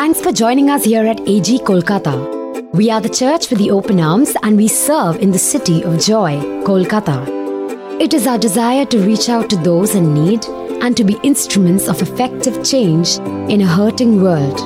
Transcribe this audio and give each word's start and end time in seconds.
Thanks 0.00 0.16
for 0.18 0.32
joining 0.32 0.70
us 0.70 0.84
here 0.84 1.04
at 1.04 1.20
AG 1.28 1.58
Kolkata. 1.58 2.72
We 2.72 2.90
are 2.90 3.02
the 3.02 3.10
church 3.10 3.50
with 3.50 3.58
the 3.58 3.70
open 3.70 4.00
arms 4.00 4.34
and 4.42 4.56
we 4.56 4.66
serve 4.66 5.16
in 5.16 5.30
the 5.30 5.38
city 5.38 5.84
of 5.84 6.00
joy, 6.00 6.40
Kolkata. 6.64 7.28
It 8.00 8.14
is 8.14 8.26
our 8.26 8.38
desire 8.38 8.86
to 8.86 8.98
reach 9.00 9.28
out 9.28 9.50
to 9.50 9.56
those 9.56 9.94
in 9.94 10.14
need 10.14 10.46
and 10.82 10.96
to 10.96 11.04
be 11.04 11.18
instruments 11.22 11.86
of 11.86 12.00
effective 12.00 12.64
change 12.64 13.18
in 13.52 13.60
a 13.60 13.66
hurting 13.66 14.22
world. 14.22 14.58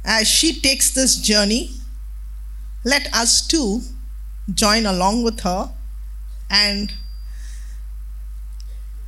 as 0.06 0.28
she 0.28 0.62
takes 0.62 0.94
this 0.94 1.16
journey, 1.16 1.72
let 2.84 3.12
us 3.16 3.48
too 3.48 3.82
join 4.54 4.86
along 4.86 5.24
with 5.24 5.40
her 5.40 5.72
and 6.52 6.94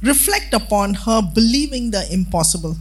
reflect 0.04 0.54
upon 0.54 0.94
her 0.94 1.22
believing 1.22 1.92
the 1.92 2.06
impossible. 2.12 2.76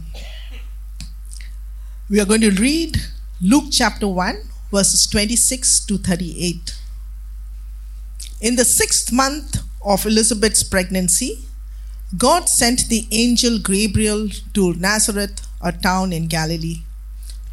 We 2.09 2.19
are 2.19 2.25
going 2.25 2.41
to 2.41 2.51
read 2.51 2.97
Luke 3.41 3.65
chapter 3.71 4.07
1, 4.07 4.43
verses 4.71 5.07
26 5.07 5.85
to 5.85 5.97
38. 5.97 6.77
In 8.41 8.57
the 8.57 8.65
sixth 8.65 9.11
month 9.11 9.63
of 9.85 10.05
Elizabeth's 10.05 10.63
pregnancy, 10.63 11.45
God 12.17 12.49
sent 12.49 12.89
the 12.89 13.07
angel 13.11 13.57
Gabriel 13.57 14.27
to 14.53 14.73
Nazareth, 14.73 15.47
a 15.61 15.71
town 15.71 16.11
in 16.11 16.27
Galilee, 16.27 16.83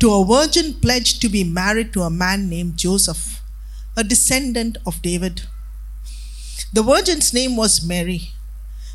to 0.01 0.13
a 0.13 0.25
virgin 0.25 0.75
pledged 0.75 1.23
to 1.23 1.29
be 1.29 1.45
married 1.45 1.93
to 1.93 2.03
a 2.03 2.11
man 2.11 2.51
named 2.51 2.77
Joseph, 2.77 3.41
a 3.97 4.03
descendant 4.03 4.79
of 4.85 5.01
David. 5.01 5.43
The 6.73 6.83
virgin's 6.83 7.33
name 7.33 7.57
was 7.57 7.87
Mary. 7.87 8.33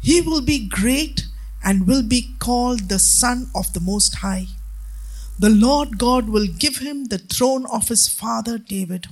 He 0.00 0.20
will 0.20 0.40
be 0.40 0.66
great 0.66 1.26
and 1.62 1.86
will 1.86 2.02
be 2.02 2.34
called 2.38 2.88
the 2.88 2.98
Son 2.98 3.50
of 3.54 3.72
the 3.72 3.80
Most 3.80 4.16
High. 4.16 4.46
The 5.38 5.50
Lord 5.50 5.98
God 5.98 6.28
will 6.28 6.46
give 6.46 6.78
him 6.78 7.06
the 7.06 7.18
throne 7.18 7.66
of 7.66 7.88
his 7.88 8.08
father 8.08 8.58
David, 8.58 9.06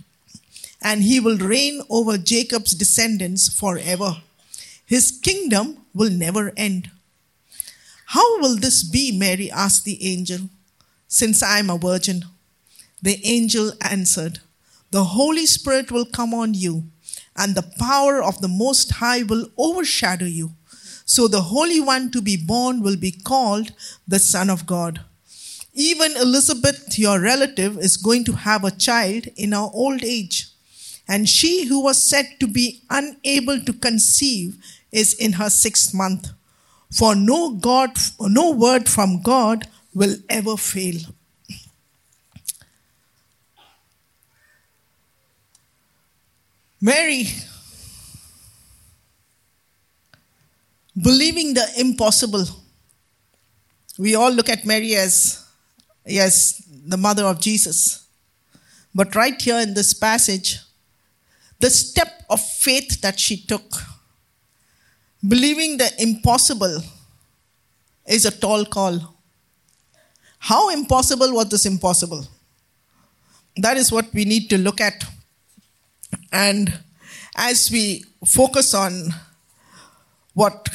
and 0.83 1.03
he 1.03 1.21
will 1.21 1.37
reign 1.39 1.83
over 1.91 2.17
Jacob's 2.19 2.75
descendants 2.75 3.49
forever. 3.49 4.19
His 4.85 5.11
kingdom 5.11 5.79
will 5.95 6.11
never 6.11 6.53
end. 6.57 6.91
How 8.07 8.41
will 8.41 8.57
this 8.57 8.83
be? 8.83 9.13
Mary 9.13 9.51
asked 9.51 9.85
the 9.85 10.03
angel, 10.03 10.49
since 11.07 11.43
I 11.43 11.59
am 11.59 11.69
a 11.69 11.77
virgin. 11.77 12.25
The 13.03 13.21
angel 13.25 13.73
answered, 13.83 14.41
The 14.91 15.05
Holy 15.05 15.45
Spirit 15.45 15.91
will 15.91 16.07
come 16.07 16.33
on 16.33 16.55
you, 16.55 16.85
and 17.37 17.55
the 17.55 17.71
power 17.79 18.23
of 18.23 18.41
the 18.41 18.49
Most 18.49 18.93
High 18.93 19.23
will 19.23 19.49
overshadow 19.59 20.25
you. 20.25 20.53
So 21.09 21.27
the 21.27 21.41
Holy 21.41 21.81
One 21.81 22.11
to 22.11 22.21
be 22.21 22.37
born 22.37 22.83
will 22.83 22.97
be 22.97 23.13
called 23.13 23.73
the 24.07 24.19
Son 24.19 24.51
of 24.51 24.67
God. 24.67 25.01
Even 25.73 26.15
Elizabeth, 26.19 26.99
your 26.99 27.19
relative, 27.19 27.79
is 27.79 27.97
going 27.97 28.25
to 28.25 28.33
have 28.33 28.63
a 28.63 28.71
child 28.71 29.27
in 29.35 29.53
her 29.53 29.71
old 29.73 30.05
age. 30.05 30.49
And 31.09 31.27
she 31.27 31.65
who 31.65 31.83
was 31.83 32.03
said 32.03 32.27
to 32.41 32.47
be 32.47 32.83
unable 32.91 33.59
to 33.59 33.73
conceive 33.73 34.63
is 34.93 35.15
in 35.15 35.33
her 35.33 35.49
sixth 35.49 35.95
month. 35.95 36.29
For 36.93 37.15
no 37.15 37.55
God, 37.55 37.93
no 38.21 38.51
word 38.51 38.87
from 38.87 39.23
God 39.23 39.67
will 39.95 40.17
ever 40.29 40.59
fail. 40.59 41.01
Mary 46.83 47.29
believing 51.03 51.55
the 51.55 51.67
impossible. 51.77 52.45
We 53.99 54.15
all 54.15 54.31
look 54.33 54.49
at 54.49 54.65
Mary 54.65 54.95
as, 54.95 55.45
as 56.07 56.63
the 56.87 56.97
mother 56.97 57.25
of 57.25 57.41
Jesus. 57.41 58.07
But 58.95 59.15
right 59.15 59.41
here 59.41 59.59
in 59.59 59.75
this 59.75 59.93
passage, 59.95 60.59
the 61.61 61.71
step 61.71 62.25
of 62.31 62.41
faith 62.41 63.01
that 63.01 63.19
she 63.19 63.37
took, 63.37 63.73
believing 65.27 65.77
the 65.77 65.91
impossible, 65.99 66.83
is 68.07 68.25
a 68.25 68.31
tall 68.31 68.65
call. 68.65 69.17
How 70.39 70.71
impossible 70.71 71.35
was 71.35 71.49
this 71.49 71.67
impossible? 71.67 72.27
That 73.57 73.77
is 73.77 73.91
what 73.91 74.13
we 74.15 74.25
need 74.25 74.49
to 74.51 74.59
look 74.59 74.81
at. 74.81 75.05
And 76.33 76.73
as 77.37 77.71
we 77.71 78.05
focus 78.25 78.73
on 78.73 79.13
what 80.39 80.69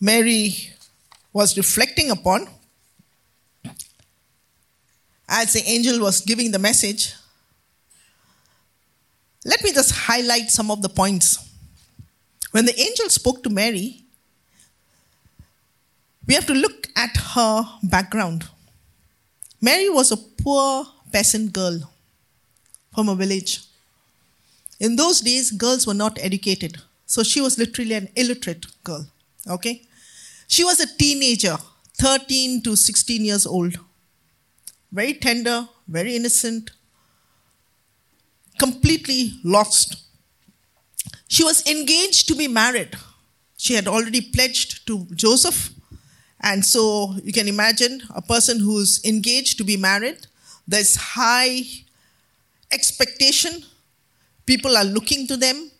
Mary 0.00 0.70
was 1.32 1.56
reflecting 1.56 2.12
upon 2.12 2.46
as 5.28 5.52
the 5.52 5.62
angel 5.66 5.98
was 5.98 6.20
giving 6.20 6.52
the 6.52 6.60
message, 6.60 7.14
let 9.44 9.64
me 9.64 9.72
just 9.72 9.90
highlight 9.90 10.48
some 10.50 10.70
of 10.70 10.80
the 10.80 10.88
points. 10.88 11.28
When 12.52 12.66
the 12.66 12.78
angel 12.78 13.08
spoke 13.08 13.42
to 13.42 13.50
Mary, 13.50 14.04
we 16.28 16.34
have 16.34 16.46
to 16.46 16.54
look 16.54 16.86
at 16.94 17.16
her 17.34 17.64
background. 17.82 18.48
Mary 19.60 19.90
was 19.90 20.12
a 20.12 20.16
poor 20.16 20.86
peasant 21.12 21.52
girl 21.52 21.80
from 22.94 23.08
a 23.08 23.16
village. 23.16 23.58
In 24.78 24.94
those 24.94 25.20
days, 25.20 25.50
girls 25.50 25.84
were 25.84 25.94
not 26.04 26.16
educated. 26.20 26.80
So 27.12 27.22
she 27.22 27.42
was 27.42 27.58
literally 27.58 27.92
an 27.92 28.08
illiterate 28.16 28.64
girl. 28.84 29.06
Okay? 29.46 29.82
She 30.48 30.64
was 30.64 30.80
a 30.80 30.86
teenager, 30.96 31.58
13 31.98 32.62
to 32.62 32.74
16 32.74 33.22
years 33.22 33.44
old. 33.44 33.76
Very 34.90 35.12
tender, 35.12 35.68
very 35.86 36.16
innocent, 36.16 36.70
completely 38.58 39.32
lost. 39.44 40.04
She 41.28 41.44
was 41.44 41.66
engaged 41.66 42.28
to 42.28 42.34
be 42.34 42.48
married. 42.48 42.96
She 43.58 43.74
had 43.74 43.86
already 43.88 44.22
pledged 44.22 44.86
to 44.86 45.06
Joseph. 45.14 45.68
And 46.40 46.64
so 46.64 47.14
you 47.22 47.32
can 47.34 47.46
imagine 47.46 48.04
a 48.14 48.22
person 48.22 48.58
who's 48.58 49.04
engaged 49.04 49.58
to 49.58 49.64
be 49.64 49.76
married, 49.76 50.28
there's 50.66 50.96
high 50.96 51.60
expectation. 52.72 53.64
People 54.46 54.78
are 54.78 54.84
looking 54.84 55.26
to 55.26 55.36
them 55.36 55.71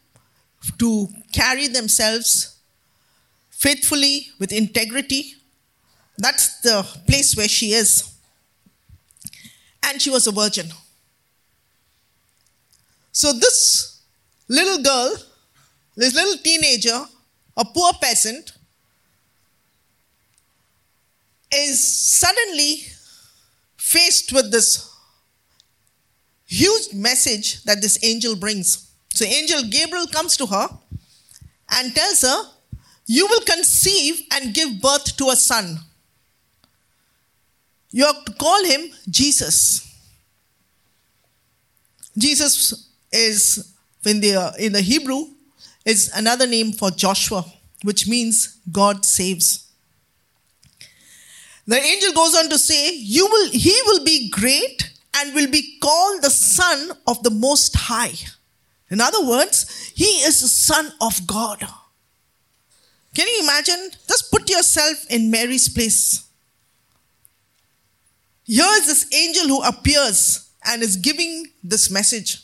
to 0.79 1.09
carry 1.32 1.69
themselves 1.69 2.59
faithfully 3.50 4.29
with 4.38 4.53
integrity. 4.53 5.35
That's 6.19 6.61
the 6.61 6.82
place 7.06 7.37
where 7.37 7.49
she 7.49 7.73
is. 7.73 8.12
And 9.82 10.00
she 10.00 10.11
was 10.11 10.26
a 10.26 10.32
virgin. 10.32 10.67
So, 13.12 13.32
this 13.32 14.00
little 14.49 14.82
girl, 14.82 15.17
this 15.97 16.14
little 16.14 16.37
teenager, 16.43 17.05
a 17.56 17.65
poor 17.65 17.93
peasant, 18.00 18.53
is 21.55 21.87
suddenly 21.87 22.85
faced 23.76 24.32
with 24.32 24.50
this 24.50 24.91
huge 26.47 26.93
message 26.94 27.62
that 27.65 27.81
this 27.82 27.99
angel 28.03 28.37
brings. 28.37 28.92
So 29.14 29.25
angel 29.25 29.62
Gabriel 29.69 30.06
comes 30.06 30.37
to 30.38 30.47
her 30.47 30.69
and 31.70 31.94
tells 31.94 32.23
her, 32.23 32.44
You 33.06 33.26
will 33.26 33.43
conceive 33.43 34.23
and 34.32 34.55
give 34.55 34.81
birth 34.81 35.17
to 35.19 35.29
a 35.29 35.37
son. 35.37 35.79
You 37.91 38.06
have 38.06 38.25
to 38.25 38.32
call 38.32 38.64
him 38.64 38.91
Jesus. 39.09 39.88
Jesus 42.17 42.88
is, 43.12 43.75
in 44.05 44.20
the, 44.20 44.55
in 44.59 44.73
the 44.73 44.81
Hebrew, 44.81 45.26
is 45.85 46.11
another 46.15 46.47
name 46.47 46.73
for 46.73 46.91
Joshua, 46.91 47.44
which 47.82 48.08
means 48.08 48.58
God 48.70 49.05
saves. 49.05 49.70
The 51.67 51.76
angel 51.76 52.12
goes 52.12 52.35
on 52.35 52.49
to 52.49 52.58
say, 52.58 52.94
you 52.94 53.26
will, 53.26 53.50
He 53.50 53.75
will 53.87 54.05
be 54.05 54.31
great 54.31 54.91
and 55.17 55.35
will 55.35 55.50
be 55.50 55.79
called 55.81 56.23
the 56.23 56.31
Son 56.31 56.93
of 57.06 57.23
the 57.23 57.31
Most 57.31 57.76
High. 57.76 58.15
In 58.93 59.00
other 59.00 59.25
words, 59.25 59.91
He 59.97 60.05
is 60.05 60.41
the 60.41 60.49
Son 60.49 60.93
of 61.00 61.27
God. 61.27 61.65
Can 63.15 63.27
you 63.27 63.41
imagine? 63.43 63.91
Just 64.06 64.31
put 64.31 64.49
yourself 64.50 65.06
in 65.11 65.31
Mary's 65.31 65.69
place. 65.69 66.25
Here 68.44 68.67
is 68.75 68.87
this 68.87 69.15
angel 69.15 69.49
who 69.49 69.62
appears 69.62 70.50
and 70.67 70.83
is 70.83 70.97
giving 70.97 71.47
this 71.65 71.91
message. 71.91 72.43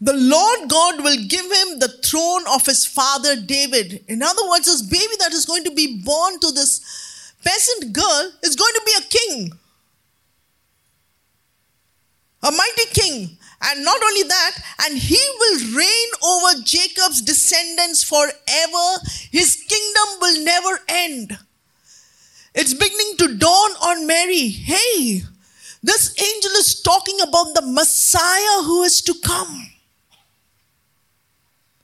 The 0.00 0.14
Lord 0.14 0.70
God 0.70 1.04
will 1.04 1.18
give 1.28 1.44
him 1.44 1.78
the 1.78 2.00
throne 2.02 2.44
of 2.48 2.64
his 2.64 2.86
father 2.86 3.36
David. 3.36 4.02
In 4.08 4.22
other 4.22 4.48
words, 4.48 4.64
this 4.64 4.80
baby 4.80 5.14
that 5.18 5.34
is 5.34 5.44
going 5.44 5.64
to 5.64 5.74
be 5.74 6.00
born 6.02 6.40
to 6.40 6.50
this 6.50 6.80
peasant 7.44 7.92
girl 7.92 8.32
is 8.42 8.56
going 8.56 8.72
to 8.72 8.82
be 8.86 8.92
a 8.98 9.08
king, 9.18 9.52
a 12.42 12.50
mighty 12.50 12.86
king. 12.92 13.36
And 13.62 13.84
not 13.84 14.02
only 14.02 14.22
that, 14.22 14.56
and 14.84 14.98
he 14.98 15.20
will 15.38 15.76
reign 15.76 16.08
over 16.24 16.62
Jacob's 16.64 17.20
descendants 17.20 18.02
forever. 18.02 19.06
His 19.30 19.62
kingdom 19.68 20.18
will 20.20 20.44
never 20.44 20.80
end. 20.88 21.38
It's 22.54 22.72
beginning 22.72 23.16
to 23.18 23.36
dawn 23.36 23.70
on 23.82 24.06
Mary. 24.06 24.48
Hey, 24.48 25.22
this 25.82 26.18
angel 26.20 26.50
is 26.52 26.80
talking 26.80 27.20
about 27.20 27.54
the 27.54 27.62
Messiah 27.64 28.62
who 28.64 28.82
is 28.82 29.02
to 29.02 29.14
come. 29.22 29.70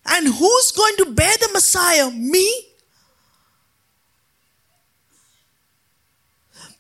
And 0.07 0.29
who's 0.29 0.71
going 0.73 0.97
to 0.99 1.13
bear 1.13 1.37
the 1.41 1.51
Messiah? 1.53 2.11
Me? 2.11 2.69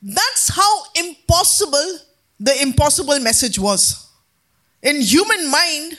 That's 0.03 0.49
how 0.49 0.85
impossible 0.95 1.99
the 2.39 2.63
impossible 2.63 3.19
message 3.21 3.59
was. 3.59 4.06
In 4.87 5.01
human 5.01 5.51
mind, 5.51 5.99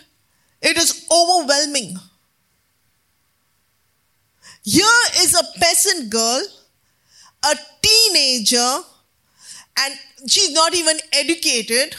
it 0.61 0.77
is 0.77 1.05
overwhelming. 1.11 1.97
Here 4.63 5.01
is 5.19 5.35
a 5.35 5.59
peasant 5.59 6.09
girl, 6.09 6.41
a 7.43 7.55
teenager, 7.81 8.79
and 9.77 9.93
she's 10.25 10.53
not 10.53 10.73
even 10.73 10.97
educated. 11.11 11.97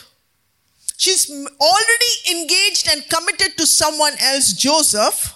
She's 0.97 1.31
already 1.61 2.13
engaged 2.31 2.89
and 2.91 3.07
committed 3.11 3.59
to 3.59 3.67
someone 3.67 4.15
else, 4.19 4.55
Joseph. 4.55 5.35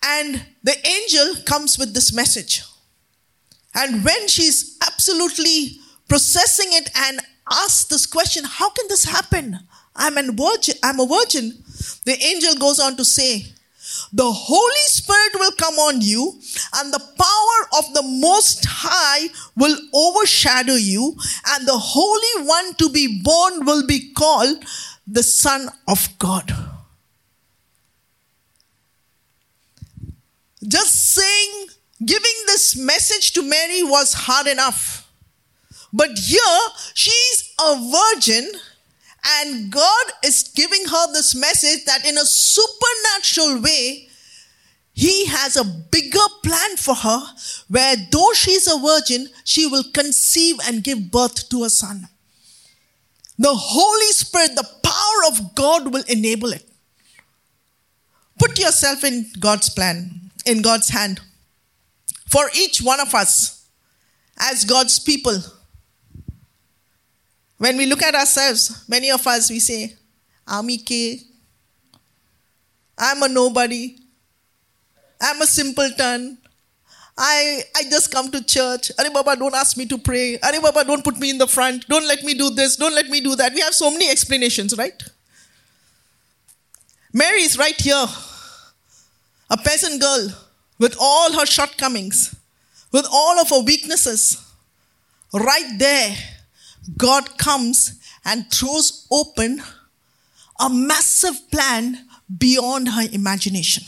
And 0.00 0.46
the 0.62 0.76
angel 0.86 1.42
comes 1.44 1.76
with 1.76 1.92
this 1.92 2.12
message. 2.12 2.62
And 3.74 4.04
when 4.04 4.28
she's 4.28 4.78
absolutely 4.86 5.80
processing 6.08 6.68
it 6.70 6.88
and 6.94 7.20
asks 7.50 7.84
this 7.84 8.06
question, 8.06 8.44
how 8.44 8.70
can 8.70 8.86
this 8.88 9.04
happen? 9.04 9.60
I'm 9.94 10.18
a 10.18 10.22
virgin, 10.32 10.76
I'm 10.82 11.00
a 11.00 11.06
virgin. 11.06 11.62
The 12.04 12.16
angel 12.22 12.54
goes 12.56 12.78
on 12.78 12.96
to 12.96 13.04
say, 13.04 13.46
the 14.12 14.30
Holy 14.30 14.86
Spirit 14.86 15.34
will 15.34 15.52
come 15.52 15.74
on 15.74 16.00
you, 16.00 16.40
and 16.76 16.92
the 16.92 16.98
power 16.98 17.78
of 17.78 17.94
the 17.94 18.02
Most 18.02 18.64
High 18.68 19.28
will 19.56 19.76
overshadow 19.94 20.74
you, 20.74 21.16
and 21.48 21.66
the 21.66 21.78
Holy 21.78 22.46
One 22.46 22.74
to 22.74 22.88
be 22.90 23.20
born 23.22 23.64
will 23.64 23.86
be 23.86 24.12
called 24.12 24.64
the 25.06 25.22
Son 25.22 25.68
of 25.86 26.08
God. 26.18 26.52
Just 30.66 31.14
saying, 31.14 31.68
giving 32.04 32.34
this 32.46 32.76
message 32.76 33.32
to 33.32 33.42
Mary 33.42 33.82
was 33.84 34.12
hard 34.12 34.48
enough. 34.48 34.95
But 35.92 36.10
here, 36.18 36.40
she's 36.94 37.54
a 37.60 37.90
virgin 37.90 38.50
and 39.26 39.72
God 39.72 40.06
is 40.24 40.52
giving 40.54 40.84
her 40.84 41.12
this 41.12 41.34
message 41.34 41.84
that 41.84 42.06
in 42.06 42.16
a 42.16 42.24
supernatural 42.24 43.60
way, 43.60 44.08
He 44.92 45.26
has 45.26 45.56
a 45.56 45.64
bigger 45.64 46.18
plan 46.42 46.76
for 46.76 46.94
her 46.94 47.20
where 47.68 47.96
though 48.10 48.32
she's 48.34 48.68
a 48.68 48.78
virgin, 48.78 49.28
she 49.44 49.66
will 49.66 49.84
conceive 49.92 50.56
and 50.66 50.84
give 50.84 51.10
birth 51.10 51.48
to 51.48 51.64
a 51.64 51.70
son. 51.70 52.08
The 53.38 53.52
Holy 53.52 54.12
Spirit, 54.12 54.54
the 54.54 54.68
power 54.82 55.28
of 55.28 55.54
God 55.54 55.92
will 55.92 56.04
enable 56.08 56.52
it. 56.52 56.64
Put 58.38 58.58
yourself 58.58 59.02
in 59.02 59.26
God's 59.40 59.70
plan, 59.70 60.30
in 60.44 60.62
God's 60.62 60.90
hand. 60.90 61.20
For 62.28 62.48
each 62.54 62.80
one 62.80 63.00
of 63.00 63.14
us, 63.14 63.66
as 64.38 64.64
God's 64.64 64.98
people, 64.98 65.38
when 67.58 67.76
we 67.76 67.86
look 67.86 68.02
at 68.02 68.14
ourselves, 68.14 68.84
many 68.88 69.10
of 69.10 69.26
us, 69.26 69.50
we 69.50 69.60
say, 69.60 69.94
I'm 70.46 70.68
K. 70.68 71.20
I'm 72.98 73.22
a 73.22 73.28
nobody. 73.28 73.96
I'm 75.20 75.40
a 75.40 75.46
simpleton. 75.46 76.38
I, 77.18 77.62
I 77.74 77.82
just 77.84 78.12
come 78.12 78.30
to 78.30 78.44
church. 78.44 78.92
Are 78.98 79.10
Baba, 79.10 79.36
don't 79.36 79.54
ask 79.54 79.76
me 79.76 79.86
to 79.86 79.96
pray. 79.96 80.38
Are 80.38 80.60
Baba, 80.60 80.84
don't 80.84 81.02
put 81.02 81.18
me 81.18 81.30
in 81.30 81.38
the 81.38 81.46
front. 81.46 81.88
Don't 81.88 82.06
let 82.06 82.22
me 82.22 82.34
do 82.34 82.50
this. 82.50 82.76
Don't 82.76 82.94
let 82.94 83.08
me 83.08 83.20
do 83.20 83.34
that. 83.36 83.54
We 83.54 83.60
have 83.60 83.74
so 83.74 83.90
many 83.90 84.10
explanations, 84.10 84.76
right? 84.76 85.02
Mary 87.12 87.40
is 87.42 87.56
right 87.56 87.80
here. 87.80 88.06
A 89.48 89.56
peasant 89.56 90.00
girl 90.00 90.28
with 90.78 90.96
all 91.00 91.32
her 91.32 91.46
shortcomings, 91.46 92.34
with 92.92 93.06
all 93.10 93.38
of 93.40 93.48
her 93.48 93.60
weaknesses, 93.60 94.44
right 95.32 95.78
there 95.78 96.14
God 96.96 97.38
comes 97.38 97.98
and 98.24 98.50
throws 98.50 99.06
open 99.10 99.62
a 100.60 100.70
massive 100.70 101.50
plan 101.50 102.06
beyond 102.38 102.88
her 102.88 103.06
imagination. 103.12 103.84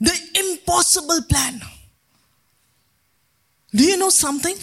The 0.00 0.16
impossible 0.34 1.22
plan. 1.28 1.60
Do 3.72 3.84
you 3.84 3.96
know 3.96 4.10
something? 4.10 4.56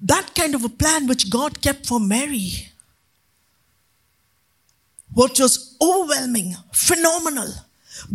That 0.00 0.34
kind 0.34 0.54
of 0.54 0.64
a 0.64 0.68
plan 0.68 1.06
which 1.06 1.30
God 1.30 1.62
kept 1.62 1.86
for 1.86 1.98
Mary, 1.98 2.68
what 5.14 5.38
was 5.40 5.76
overwhelming, 5.80 6.54
phenomenal. 6.72 7.48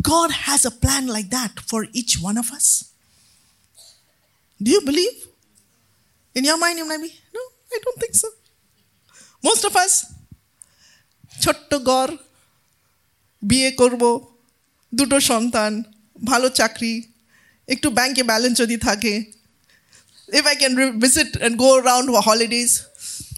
God 0.02 0.32
has 0.32 0.66
a 0.66 0.72
plan 0.72 1.08
like 1.08 1.30
that 1.32 1.60
for 1.62 1.88
each 1.94 2.20
one 2.22 2.38
of 2.38 2.52
us. 2.52 2.92
Do 4.62 4.70
you 4.70 4.82
believe? 4.82 5.28
In 6.35 6.45
your 6.45 6.59
mind, 6.59 6.79
you 6.79 6.87
might 6.89 7.01
be, 7.01 7.13
no, 7.35 7.41
I 7.73 7.79
don't 7.85 7.99
think 8.03 8.15
so. 8.15 8.29
Most 9.43 9.65
of 9.65 9.75
us, 9.85 9.95
ছোট্ট 11.45 11.71
ঘর 11.91 12.09
বিয়ে 13.51 13.71
করব 13.81 14.03
দুটো 14.99 15.19
সন্তান 15.31 15.73
ভালো 16.31 16.49
চাকরি 16.59 16.95
একটু 17.75 17.89
ব্যাংকে 17.99 18.23
ব্যালেন্স 18.31 18.57
যদি 18.63 18.77
থাকে 18.89 19.15
if 20.39 20.45
I 20.53 20.55
can 20.63 21.01
visit 21.07 21.37
and 21.45 21.53
go 21.65 21.71
around 21.81 22.07
for 22.13 22.23
holidays. 22.31 22.73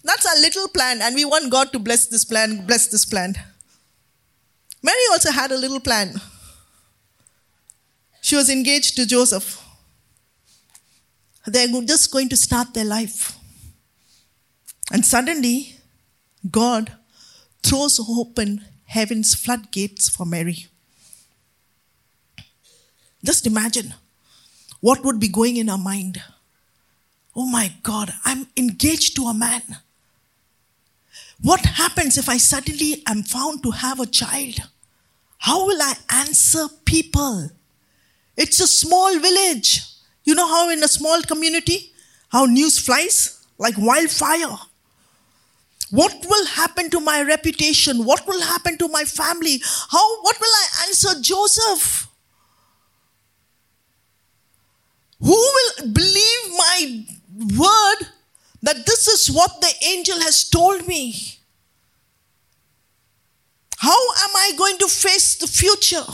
That's 0.08 0.26
our 0.30 0.38
little 0.46 0.68
plan, 0.68 0.96
and 1.02 1.14
we 1.14 1.25
want 1.32 1.50
God 1.50 1.72
to 1.75 1.78
bless 1.78 2.06
this 2.06 2.25
plan, 2.25 2.48
bless 2.66 2.87
this 2.87 3.04
plan. 3.04 3.30
Mary 4.82 5.06
also 5.12 5.30
had 5.30 5.50
a 5.52 5.58
little 5.64 5.80
plan. 5.80 6.08
She 8.20 8.37
was 8.40 8.48
engaged 8.48 8.96
to 8.96 9.06
Joseph. 9.06 9.48
They're 11.45 11.67
just 11.67 12.12
going 12.12 12.29
to 12.29 12.38
start 12.38 12.73
their 12.73 12.85
life. 12.85 13.38
And 14.91 15.05
suddenly, 15.05 15.75
God 16.50 16.91
throws 17.63 18.00
open 18.00 18.65
heaven's 18.85 19.33
floodgates 19.33 20.09
for 20.09 20.25
Mary. 20.25 20.67
Just 23.23 23.47
imagine 23.47 23.93
what 24.81 25.03
would 25.03 25.19
be 25.19 25.29
going 25.29 25.57
in 25.57 25.69
her 25.69 25.77
mind. 25.77 26.21
Oh 27.35 27.47
my 27.47 27.73
God, 27.81 28.13
I'm 28.25 28.47
engaged 28.55 29.15
to 29.15 29.23
a 29.23 29.33
man. 29.33 29.63
What 31.41 31.62
happens 31.62 32.17
if 32.17 32.29
I 32.29 32.38
suddenly 32.38 33.01
am 33.07 33.23
found 33.23 33.63
to 33.63 33.71
have 33.71 34.00
a 34.00 34.05
child? 34.05 34.59
How 35.39 35.65
will 35.65 35.81
I 35.81 35.93
answer 36.09 36.67
people? 36.85 37.50
It's 38.38 38.59
a 38.59 38.67
small 38.67 39.19
village. 39.19 39.81
You 40.23 40.35
know 40.35 40.47
how 40.47 40.69
in 40.69 40.83
a 40.83 40.87
small 40.87 41.21
community, 41.21 41.91
how 42.29 42.45
news 42.45 42.79
flies 42.79 43.45
like 43.57 43.75
wildfire? 43.77 44.57
What 45.91 46.25
will 46.27 46.45
happen 46.47 46.89
to 46.89 46.99
my 46.99 47.21
reputation? 47.21 48.03
What 48.03 48.25
will 48.25 48.41
happen 48.41 48.77
to 48.79 48.87
my 48.87 49.03
family? 49.03 49.61
How, 49.91 50.21
what 50.21 50.39
will 50.39 50.47
I 50.47 50.87
answer 50.87 51.21
Joseph? 51.21 52.07
Who 55.19 55.35
will 55.35 55.87
believe 55.93 56.57
my 56.57 57.05
word 57.57 58.07
that 58.63 58.85
this 58.85 59.07
is 59.07 59.29
what 59.33 59.61
the 59.61 59.73
angel 59.87 60.19
has 60.21 60.49
told 60.49 60.87
me? 60.87 61.13
How 63.77 63.91
am 63.91 64.35
I 64.35 64.53
going 64.57 64.77
to 64.79 64.87
face 64.87 65.35
the 65.35 65.47
future? 65.47 66.05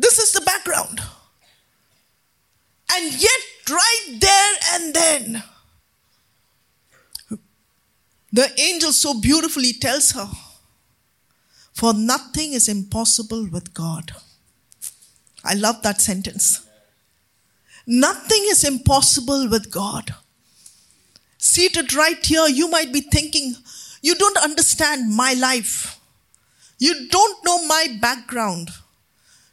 This 0.00 0.18
is 0.18 0.32
the 0.32 0.40
background. 0.40 0.98
And 2.92 3.12
yet, 3.12 3.40
right 3.68 4.16
there 4.18 4.52
and 4.72 4.94
then, 4.94 5.42
the 8.32 8.50
angel 8.58 8.94
so 8.94 9.20
beautifully 9.20 9.74
tells 9.74 10.12
her, 10.12 10.26
For 11.74 11.92
nothing 11.92 12.54
is 12.54 12.66
impossible 12.66 13.46
with 13.52 13.74
God. 13.74 14.12
I 15.44 15.52
love 15.52 15.82
that 15.82 16.00
sentence. 16.00 16.66
Nothing 17.86 18.42
is 18.46 18.64
impossible 18.64 19.50
with 19.50 19.70
God. 19.70 20.14
Seated 21.36 21.92
right 21.92 22.24
here, 22.24 22.48
you 22.48 22.70
might 22.70 22.90
be 22.90 23.02
thinking, 23.02 23.54
You 24.00 24.14
don't 24.14 24.38
understand 24.38 25.14
my 25.14 25.34
life. 25.34 26.00
You 26.78 27.08
don't 27.08 27.44
know 27.44 27.66
my 27.66 27.98
background. 28.00 28.70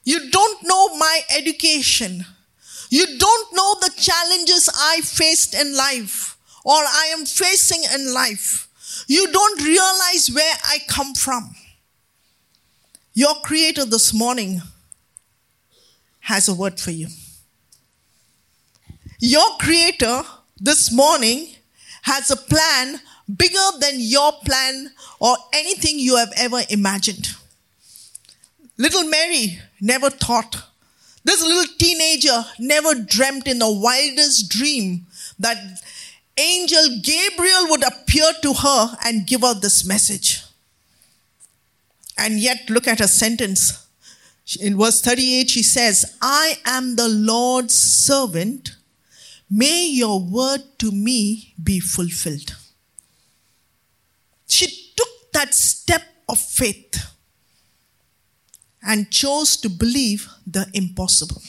You 0.08 0.30
don't 0.32 0.64
know 0.64 0.96
my 0.96 1.20
education. 1.38 2.26
You 2.90 3.18
don't 3.18 3.54
know 3.54 3.76
the 3.82 3.92
challenges 3.98 4.70
I 4.74 5.02
faced 5.04 5.54
in 5.54 5.76
life 5.76 6.38
or 6.64 6.76
I 6.76 7.12
am 7.12 7.26
facing 7.26 7.84
in 7.94 8.14
life. 8.14 8.70
You 9.10 9.30
don't 9.30 9.62
realize 9.62 10.32
where 10.34 10.56
I 10.64 10.78
come 10.88 11.14
from. 11.14 11.54
Your 13.16 13.36
Creator 13.44 13.84
this 13.84 14.14
morning 14.14 14.62
has 16.22 16.48
a 16.48 16.54
word 16.54 16.80
for 16.80 16.92
you. 16.92 17.08
Your 19.20 19.58
Creator 19.60 20.22
this 20.58 20.90
morning 20.90 21.50
has 22.04 22.32
a 22.32 22.38
plan 22.38 23.02
bigger 23.36 23.68
than 23.82 23.96
your 23.98 24.32
plan 24.46 24.92
or 25.20 25.36
anything 25.52 26.00
you 26.00 26.16
have 26.16 26.32
ever 26.38 26.62
imagined. 26.70 27.28
Little 28.78 29.04
Mary 29.04 29.60
never 29.82 30.10
thought, 30.10 30.64
this 31.24 31.42
little 31.42 31.74
teenager 31.78 32.46
never 32.58 32.96
dreamt 32.96 33.48
in 33.48 33.60
the 33.60 33.70
wildest 33.70 34.50
dream 34.50 35.06
that 35.38 35.58
angel 36.38 37.00
Gabriel 37.04 37.68
would 37.70 37.84
appear 37.84 38.32
to 38.42 38.54
her 38.54 38.96
and 39.04 39.28
give 39.28 39.42
her 39.42 39.54
this 39.54 39.86
message. 39.86 40.44
And 42.18 42.40
yet, 42.40 42.70
look 42.70 42.88
at 42.88 43.00
her 43.00 43.08
sentence. 43.08 43.86
In 44.62 44.78
verse 44.78 45.02
38, 45.02 45.50
she 45.50 45.64
says, 45.64 46.16
I 46.22 46.60
am 46.66 46.96
the 46.96 47.10
Lord's 47.10 47.76
servant. 47.76 48.76
May 49.50 49.88
your 49.88 50.22
word 50.22 50.62
to 50.80 50.92
me 50.92 51.54
be 51.62 51.80
fulfilled. 51.80 52.56
She 54.48 54.94
took 54.96 55.32
that 55.34 55.54
step 55.54 56.04
of 56.30 56.40
faith 56.40 57.17
and 58.84 59.12
chose 59.12 59.58
to 59.58 59.70
believe 59.70 60.28
the 60.46 60.68
impossible. 60.74 61.42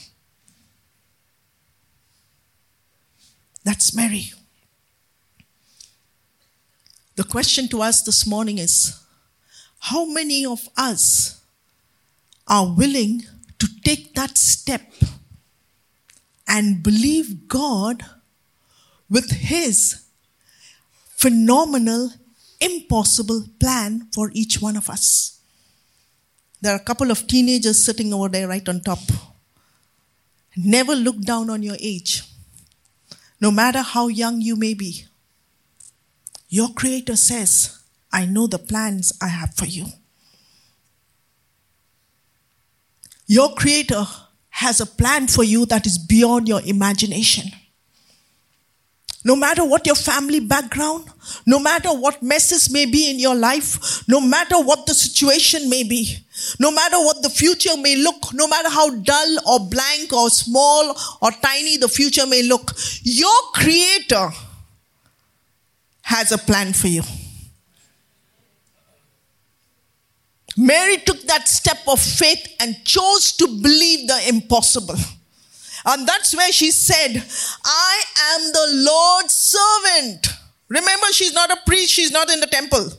That's 3.65 3.95
Mary. 3.95 4.33
The 7.17 7.25
question 7.25 7.69
to 7.69 7.83
us 7.83 8.03
this 8.03 8.27
morning 8.27 8.59
is 8.59 8.99
how 9.81 10.05
many 10.05 10.47
of 10.47 10.69
us 10.77 11.41
are 12.47 12.73
willing 12.73 13.25
to 13.59 13.69
take 13.85 14.15
that 14.15 14.39
step 14.39 14.93
and 16.47 16.83
believe 16.83 17.49
God 17.49 18.03
with 19.11 19.31
His 19.31 20.03
phenomenal, 21.17 22.13
impossible 22.61 23.47
plan 23.61 24.09
for 24.15 24.31
each 24.33 24.63
one 24.63 24.77
of 24.77 24.89
us? 24.89 25.38
There 26.61 26.73
are 26.73 26.77
a 26.77 26.85
couple 26.85 27.11
of 27.11 27.27
teenagers 27.27 27.83
sitting 27.83 28.13
over 28.13 28.29
there 28.29 28.49
right 28.49 28.69
on 28.69 28.81
top. 28.81 28.99
Never 30.57 30.95
look 30.95 31.21
down 31.21 31.51
on 31.51 31.63
your 31.63 31.77
age, 31.79 32.25
no 33.41 33.51
matter 33.51 33.81
how 33.81 34.09
young 34.09 34.41
you 34.41 34.57
may 34.57 34.75
be. 34.75 35.05
Your 36.49 36.71
Creator 36.71 37.15
says, 37.17 37.79
I 38.13 38.25
know 38.27 38.47
the 38.47 38.59
plans 38.59 39.13
I 39.23 39.29
have 39.29 39.55
for 39.55 39.67
you. 39.67 39.87
Your 43.27 43.55
Creator 43.55 44.05
has 44.49 44.81
a 44.81 44.87
plan 44.87 45.29
for 45.29 45.45
you 45.45 45.67
that 45.67 45.87
is 45.87 45.99
beyond 45.99 46.49
your 46.49 46.63
imagination. 46.65 47.53
No 49.25 49.37
matter 49.37 49.65
what 49.65 49.87
your 49.87 49.95
family 49.95 50.41
background, 50.41 51.05
no 51.47 51.59
matter 51.59 51.91
what 51.91 52.23
messes 52.23 52.73
may 52.73 52.87
be 52.87 53.11
in 53.11 53.19
your 53.19 53.35
life, 53.35 54.09
no 54.09 54.21
matter 54.21 54.59
what 54.59 54.87
the 54.87 54.95
situation 54.95 55.69
may 55.69 55.83
be, 55.83 56.17
no 56.59 56.71
matter 56.71 56.99
what 56.99 57.23
the 57.23 57.31
future 57.31 57.77
may 57.77 57.97
look, 57.97 58.33
no 58.33 58.47
matter 58.47 58.69
how 58.71 58.91
dull 58.91 59.37
or 59.47 59.69
blank 59.69 60.13
or 60.13 60.31
small 60.31 60.97
or 61.21 61.31
tiny 61.31 61.77
the 61.77 61.89
future 61.89 62.27
may 62.27 62.43
look, 62.43 62.73
your 63.03 63.41
Creator 63.55 64.31
has 66.03 66.33
a 66.33 66.39
plan 66.39 66.73
for 66.73 66.89
you. 66.89 67.03
Mary 70.57 70.97
took 70.99 71.21
that 71.23 71.47
step 71.47 71.79
of 71.87 72.01
faith 72.01 72.57
and 72.59 72.85
chose 72.85 73.33
to 73.33 73.47
believe 73.47 74.09
the 74.09 74.29
impossible. 74.29 74.97
And 75.85 76.07
that's 76.07 76.35
where 76.35 76.51
she 76.51 76.73
said, 76.73 77.23
I 77.65 78.03
am 78.35 78.53
the 78.53 78.91
Lord's 78.91 79.35
servant. 79.35 80.27
Remember, 80.69 81.07
she's 81.13 81.33
not 81.33 81.51
a 81.51 81.59
priest, 81.65 81.93
she's 81.93 82.11
not 82.11 82.29
in 82.31 82.41
the 82.41 82.47
temple. 82.49 82.91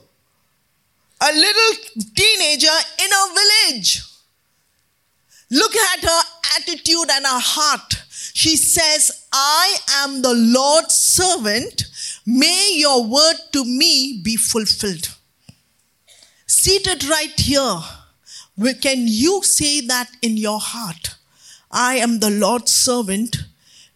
A 1.21 1.31
little 1.33 1.73
teenager 2.15 2.77
in 3.03 3.09
a 3.11 3.33
village. 3.33 4.03
Look 5.51 5.75
at 5.75 6.01
her 6.01 6.21
attitude 6.57 7.09
and 7.11 7.25
her 7.25 7.39
heart. 7.39 8.03
She 8.33 8.55
says, 8.55 9.25
I 9.33 9.77
am 10.03 10.21
the 10.21 10.33
Lord's 10.33 10.95
servant. 10.95 11.85
May 12.25 12.73
your 12.75 13.03
word 13.03 13.35
to 13.53 13.65
me 13.65 14.21
be 14.23 14.37
fulfilled. 14.37 15.09
Seated 16.45 17.03
right 17.05 17.37
here, 17.39 17.79
can 18.81 18.99
you 19.07 19.41
say 19.43 19.81
that 19.81 20.09
in 20.21 20.37
your 20.37 20.59
heart? 20.59 21.15
I 21.71 21.95
am 21.95 22.19
the 22.19 22.29
Lord's 22.29 22.71
servant. 22.71 23.37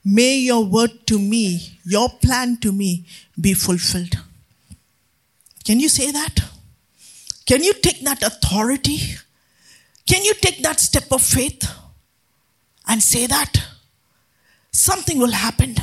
May 0.04 0.38
your 0.38 0.66
word 0.66 1.08
to 1.08 1.18
me, 1.18 1.80
your 1.86 2.10
plan 2.10 2.58
to 2.58 2.72
me 2.72 3.06
be 3.40 3.54
fulfilled. 3.54 4.16
Can 5.64 5.80
you 5.80 5.90
say 5.90 6.12
that? 6.12 6.40
Can 7.46 7.64
you 7.64 7.74
take 7.74 8.02
that 8.02 8.24
authority? 8.24 9.00
Can 10.06 10.24
you 10.24 10.34
take 10.34 10.62
that 10.64 10.80
step 10.80 11.12
of 11.12 11.22
faith 11.22 11.70
and 12.88 13.02
say 13.02 13.28
that? 13.28 13.54
Something 14.72 15.20
will 15.20 15.32
happen. 15.32 15.76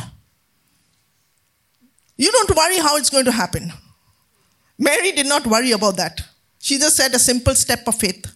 You 2.17 2.31
don't 2.33 2.55
worry 2.57 2.79
how 2.79 2.97
it's 2.97 3.11
going 3.11 3.25
to 3.25 3.33
happen. 3.33 3.73
Mary 4.79 5.13
did 5.13 5.27
not 5.27 5.47
worry 5.47 5.73
about 5.73 5.97
that. 5.97 6.21
She 6.59 6.79
just 6.79 6.97
said 6.97 7.15
a 7.15 7.19
simple 7.19 7.55
step 7.55 7.87
of 7.87 7.95
faith 7.95 8.35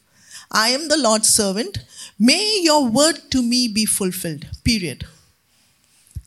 I 0.50 0.68
am 0.68 0.88
the 0.88 0.96
Lord's 0.96 1.28
servant. 1.28 1.78
May 2.18 2.60
your 2.62 2.86
word 2.86 3.30
to 3.30 3.42
me 3.42 3.66
be 3.68 3.86
fulfilled. 3.86 4.46
Period. 4.62 5.04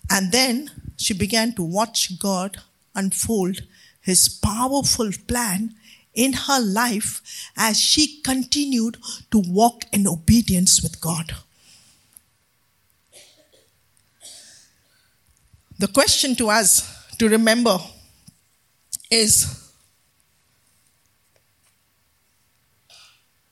And 0.09 0.31
then 0.31 0.71
she 0.97 1.13
began 1.13 1.53
to 1.53 1.63
watch 1.63 2.19
God 2.19 2.57
unfold 2.93 3.61
his 4.01 4.27
powerful 4.27 5.11
plan 5.27 5.75
in 6.17 6.33
her 6.33 6.59
life 6.59 7.21
as 7.55 7.79
she 7.79 8.21
continued 8.21 8.97
to 9.31 9.39
walk 9.47 9.83
in 9.93 10.07
obedience 10.07 10.81
with 10.81 10.99
God. 10.99 11.35
The 15.79 15.87
question 15.87 16.35
to 16.37 16.49
us 16.49 17.15
to 17.19 17.29
remember 17.29 17.77
is 19.11 19.71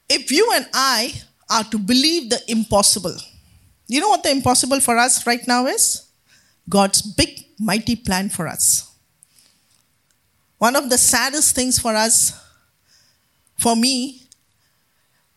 if 0.10 0.32
you 0.32 0.52
and 0.54 0.68
I 0.74 1.14
are 1.50 1.64
to 1.66 1.78
believe 1.78 2.32
the 2.32 2.42
impossible, 2.48 3.16
you 3.88 4.02
know 4.02 4.10
what 4.10 4.24
the 4.24 4.32
impossible 4.32 4.80
for 4.80 4.98
us 4.98 5.26
right 5.28 5.48
now 5.48 5.68
is? 5.68 6.10
God's 6.68 7.04
big, 7.04 7.46
mighty 7.60 7.96
plan 7.96 8.30
for 8.30 8.48
us. 8.48 8.92
One 10.58 10.76
of 10.76 10.90
the 10.90 10.98
saddest 10.98 11.54
things 11.54 11.78
for 11.78 11.94
us, 11.94 12.34
for 13.58 13.76
me, 13.76 14.24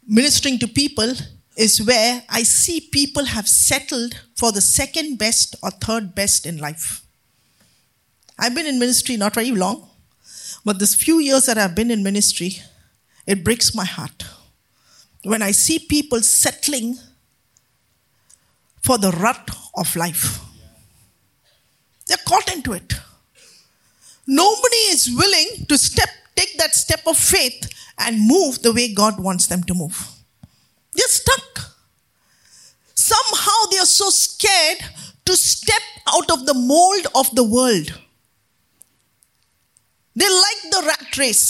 ministering 0.07 0.59
to 0.59 0.69
people, 0.69 1.13
is 1.57 1.83
where 1.83 2.23
I 2.29 2.45
see 2.45 2.81
people 2.81 3.25
have 3.25 3.49
settled 3.49 4.15
for 4.37 4.53
the 4.53 4.61
second 4.61 5.19
best 5.19 5.57
or 5.63 5.71
third 5.71 6.15
best 6.15 6.47
in 6.47 6.59
life. 6.59 7.03
I've 8.39 8.55
been 8.55 8.67
in 8.67 8.79
ministry 8.79 9.17
not 9.17 9.35
very 9.35 9.51
long, 9.51 9.89
but 10.65 10.79
this 10.79 10.95
few 10.95 11.19
years 11.19 11.47
that 11.47 11.59
I've 11.59 11.75
been 11.75 11.91
in 11.91 12.05
ministry, 12.05 12.59
it 13.27 13.43
breaks 13.43 13.75
my 13.75 13.85
heart. 13.85 14.25
When 15.25 15.43
I 15.43 15.51
see 15.51 15.81
people 15.81 16.21
settling 16.23 16.97
for 18.81 18.97
the 18.97 19.11
rut 19.11 19.51
of 19.77 19.97
life, 19.97 20.41
they're 22.07 22.17
caught 22.27 22.53
into 22.55 22.73
it. 22.73 22.95
Nobody 24.27 24.77
is 24.93 25.11
willing 25.13 25.67
to 25.69 25.77
step, 25.77 26.09
take 26.37 26.57
that 26.59 26.75
step 26.75 27.01
of 27.07 27.17
faith 27.17 27.69
and 27.98 28.28
move 28.28 28.62
the 28.62 28.74
way 28.74 28.94
God 28.94 29.20
wants 29.20 29.48
them 29.48 29.64
to 29.64 29.74
move. 29.74 29.98
They're 30.94 31.08
stuck. 31.08 31.72
Somehow 32.96 33.60
they 33.72 33.80
are 33.80 33.86
so 33.86 34.10
scared 34.10 34.80
to 35.26 35.36
step 35.36 35.82
out 36.16 36.30
of 36.32 36.46
the 36.46 36.54
mold 36.54 37.08
of 37.16 37.34
the 37.36 37.44
world. 37.44 38.00
They 40.16 40.30
like 40.30 40.62
the 40.72 40.82
rat 40.88 41.18
race. 41.18 41.48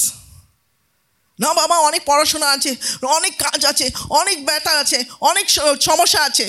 না 1.43 1.49
বাবা 1.59 1.75
অনেক 1.89 2.01
পড়াশোনা 2.09 2.47
আছে 2.55 2.71
অনেক 3.17 3.33
কাজ 3.45 3.61
আছে 3.71 3.85
অনেক 4.21 4.37
ব্যথা 4.47 4.73
আছে 4.83 4.99
অনেক 5.29 5.45
সমস্যা 5.89 6.21
আছে 6.29 6.45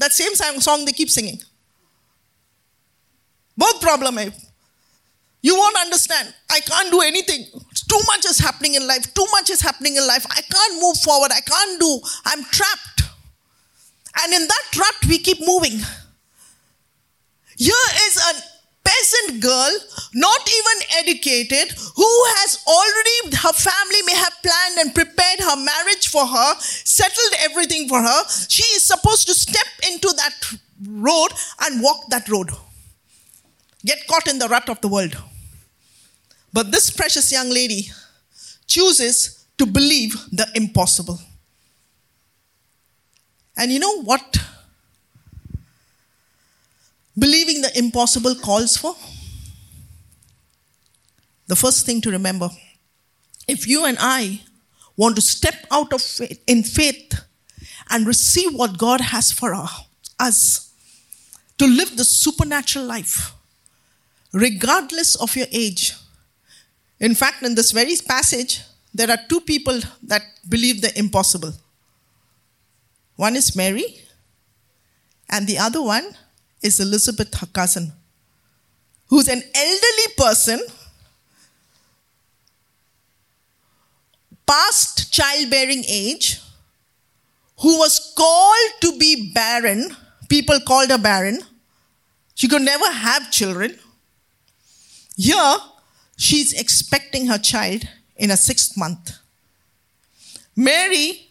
that 0.00 0.12
same 0.20 0.32
song 0.66 0.78
they 0.86 0.94
keep 1.00 1.10
singing. 1.16 1.38
Both 3.62 3.78
problem 3.88 4.14
You 5.42 5.54
won't 5.56 5.76
understand. 5.76 6.32
I 6.50 6.60
can't 6.60 6.90
do 6.90 7.00
anything. 7.00 7.42
too 7.87 7.99
much 8.07 8.25
is 8.25 8.39
happening 8.39 8.75
in 8.75 8.87
life. 8.87 9.13
Too 9.13 9.25
much 9.31 9.49
is 9.49 9.61
happening 9.61 9.95
in 9.95 10.05
life. 10.05 10.25
I 10.29 10.41
can't 10.41 10.81
move 10.81 10.97
forward. 10.97 11.31
I 11.31 11.41
can't 11.41 11.79
do. 11.79 11.99
I'm 12.25 12.43
trapped. 12.45 13.03
And 14.23 14.33
in 14.33 14.41
that 14.41 14.77
rut, 14.77 14.95
we 15.07 15.19
keep 15.19 15.39
moving. 15.45 15.79
Here 17.57 17.89
is 18.07 18.17
a 18.17 18.33
peasant 18.83 19.41
girl, 19.41 19.71
not 20.13 20.49
even 20.49 20.87
educated, 20.99 21.77
who 21.95 22.11
has 22.37 22.59
already, 22.67 23.37
her 23.37 23.53
family 23.53 24.01
may 24.05 24.15
have 24.15 24.33
planned 24.41 24.77
and 24.79 24.95
prepared 24.95 25.39
her 25.39 25.55
marriage 25.55 26.07
for 26.07 26.25
her, 26.25 26.55
settled 26.59 27.33
everything 27.39 27.87
for 27.89 28.01
her. 28.01 28.23
She 28.47 28.63
is 28.75 28.83
supposed 28.83 29.27
to 29.27 29.33
step 29.33 29.67
into 29.91 30.13
that 30.15 30.33
road 30.87 31.31
and 31.61 31.81
walk 31.81 32.07
that 32.09 32.29
road. 32.29 32.49
Get 33.85 34.07
caught 34.07 34.27
in 34.27 34.39
the 34.39 34.47
rut 34.47 34.69
of 34.69 34.81
the 34.81 34.87
world. 34.87 35.15
But 36.53 36.71
this 36.71 36.89
precious 36.89 37.31
young 37.31 37.49
lady 37.49 37.89
chooses 38.65 39.45
to 39.57 39.65
believe 39.65 40.13
the 40.31 40.47
impossible. 40.55 41.19
And 43.57 43.71
you 43.71 43.79
know 43.79 44.01
what 44.03 44.37
believing 47.17 47.61
the 47.61 47.77
impossible 47.77 48.35
calls 48.35 48.77
for? 48.77 48.95
The 51.47 51.55
first 51.55 51.85
thing 51.85 52.01
to 52.01 52.11
remember 52.11 52.49
if 53.47 53.67
you 53.67 53.85
and 53.85 53.97
I 53.99 54.41
want 54.97 55.15
to 55.15 55.21
step 55.21 55.65
out 55.71 55.93
of 55.93 56.01
faith, 56.01 56.43
in 56.47 56.63
faith 56.63 57.13
and 57.89 58.05
receive 58.05 58.53
what 58.53 58.77
God 58.77 58.99
has 58.99 59.31
for 59.31 59.53
us, 60.19 60.73
to 61.57 61.65
live 61.65 61.95
the 61.95 62.03
supernatural 62.03 62.85
life, 62.85 63.33
regardless 64.33 65.15
of 65.15 65.35
your 65.35 65.47
age. 65.51 65.93
In 66.99 67.13
fact, 67.13 67.43
in 67.43 67.55
this 67.55 67.71
very 67.71 67.95
passage, 68.07 68.61
there 68.93 69.09
are 69.11 69.19
two 69.29 69.41
people 69.41 69.79
that 70.03 70.21
believe 70.49 70.81
the 70.81 70.97
impossible. 70.97 71.53
One 73.15 73.35
is 73.35 73.55
Mary, 73.55 73.99
and 75.29 75.45
the 75.47 75.57
other 75.57 75.81
one 75.81 76.15
is 76.61 76.79
Elizabeth, 76.79 77.33
her 77.35 77.47
cousin, 77.47 77.91
who's 79.07 79.27
an 79.27 79.41
elderly 79.53 80.13
person, 80.17 80.59
past 84.47 85.11
childbearing 85.11 85.83
age, 85.87 86.39
who 87.59 87.79
was 87.79 88.13
called 88.15 88.71
to 88.81 88.97
be 88.97 89.31
barren. 89.33 89.95
People 90.29 90.59
called 90.65 90.89
her 90.89 90.97
barren. 90.97 91.41
She 92.35 92.47
could 92.47 92.61
never 92.61 92.91
have 92.91 93.31
children. 93.31 93.77
Here, 95.15 95.57
she's 96.17 96.51
expecting 96.53 97.27
her 97.27 97.37
child 97.37 97.87
in 98.17 98.31
a 98.31 98.37
sixth 98.37 98.75
month. 98.75 99.11
Mary, 100.55 101.29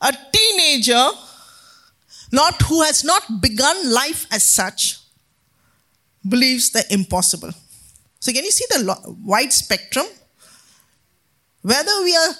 a 0.00 0.12
teenager, 0.32 1.10
not 2.32 2.60
who 2.62 2.82
has 2.82 3.04
not 3.04 3.40
begun 3.40 3.90
life 3.92 4.26
as 4.30 4.44
such, 4.44 4.98
believes 6.28 6.70
the 6.70 6.84
impossible. 6.92 7.52
So, 8.18 8.32
can 8.32 8.44
you 8.44 8.50
see 8.50 8.64
the 8.70 9.16
wide 9.24 9.52
spectrum? 9.52 10.06
Whether 11.62 12.02
we 12.02 12.16
are 12.16 12.34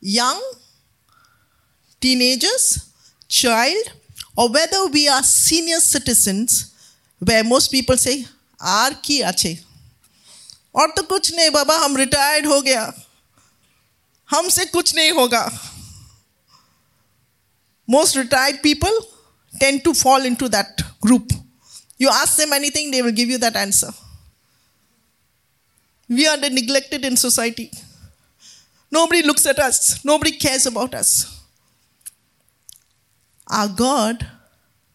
young, 0.00 0.42
teenagers, 2.00 2.90
child, 3.28 3.92
or 4.36 4.50
whether 4.50 4.86
we 4.86 5.08
are 5.08 5.22
senior 5.22 5.80
citizens, 5.80 6.74
where 7.18 7.44
most 7.44 7.70
people 7.70 7.98
say, 7.98 8.26
"Aar 8.58 8.94
ki 9.02 9.22
ache," 9.22 9.62
और 10.75 10.91
तो 10.91 11.03
कुछ 11.03 11.33
नहीं 11.35 11.49
बाबा 11.49 11.77
हम 11.77 11.95
retired 11.97 12.45
हो 12.45 12.61
गया 12.61 12.93
हमसे 14.29 14.65
कुछ 14.65 14.95
नहीं 14.95 15.11
होगा 15.11 15.45
most 17.87 18.15
retired 18.15 18.61
people 18.63 18.95
tend 19.59 19.83
to 19.83 19.93
fall 19.93 20.25
into 20.25 20.49
that 20.49 20.81
group. 20.99 21.31
You 21.97 22.09
ask 22.09 22.35
them 22.35 22.51
anything, 22.51 22.91
they 22.91 23.01
will 23.01 23.11
give 23.11 23.29
you 23.29 23.37
that 23.37 23.55
answer. 23.55 23.91
We 26.09 26.27
are 26.27 26.37
the 26.37 26.49
neglected 26.49 27.05
in 27.05 27.15
society. 27.15 27.71
Nobody 28.91 29.21
looks 29.23 29.45
at 29.45 29.59
us, 29.59 30.03
nobody 30.03 30.31
cares 30.31 30.65
about 30.65 30.93
us. 30.93 31.31
Our 33.49 33.67
God 33.67 34.25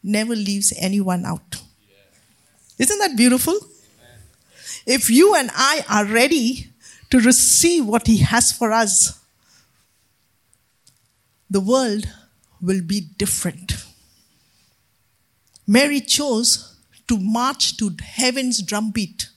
never 0.03 0.35
leaves 0.35 0.73
anyone 0.77 1.25
out. 1.25 1.57
Isn't 2.79 2.99
that 2.99 3.17
beautiful? 3.17 3.59
If 4.86 5.10
you 5.10 5.36
and 5.36 5.50
I 5.56 5.84
are 5.90 6.06
ready 6.06 6.70
to 7.10 7.20
receive 7.20 7.86
what 7.86 8.08
He 8.08 8.18
has 8.18 8.52
for 8.52 8.72
us, 8.72 9.20
the 11.50 11.60
world 11.60 12.06
will 12.62 12.82
be 12.82 13.02
different. 13.18 13.86
Mary 15.68 16.02
chose 16.02 16.76
to 17.08 17.18
march 17.18 17.78
to 17.78 17.96
heaven's 18.04 18.62
drumbeat 18.62 19.30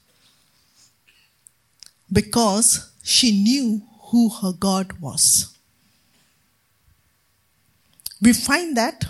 because 2.12 2.90
she 3.02 3.32
knew 3.32 3.82
who 4.10 4.28
her 4.28 4.52
God 4.52 5.00
was. 5.00 5.54
We 8.20 8.32
find 8.32 8.76
that 8.76 9.06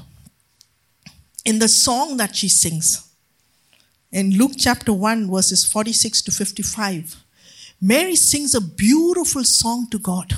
in 1.45 1.59
the 1.59 1.69
song 1.69 2.17
that 2.19 2.37
she 2.37 2.49
sings. 2.49 3.08
In 4.11 4.39
Luke 4.39 4.53
chapter 4.57 4.93
1, 4.93 5.31
verses 5.31 5.67
46 5.67 6.23
to 6.23 6.33
55, 6.33 7.17
Mary 7.81 8.17
sings 8.17 8.55
a 8.55 8.61
beautiful 8.61 9.45
song 9.45 9.87
to 9.91 9.99
God 9.99 10.33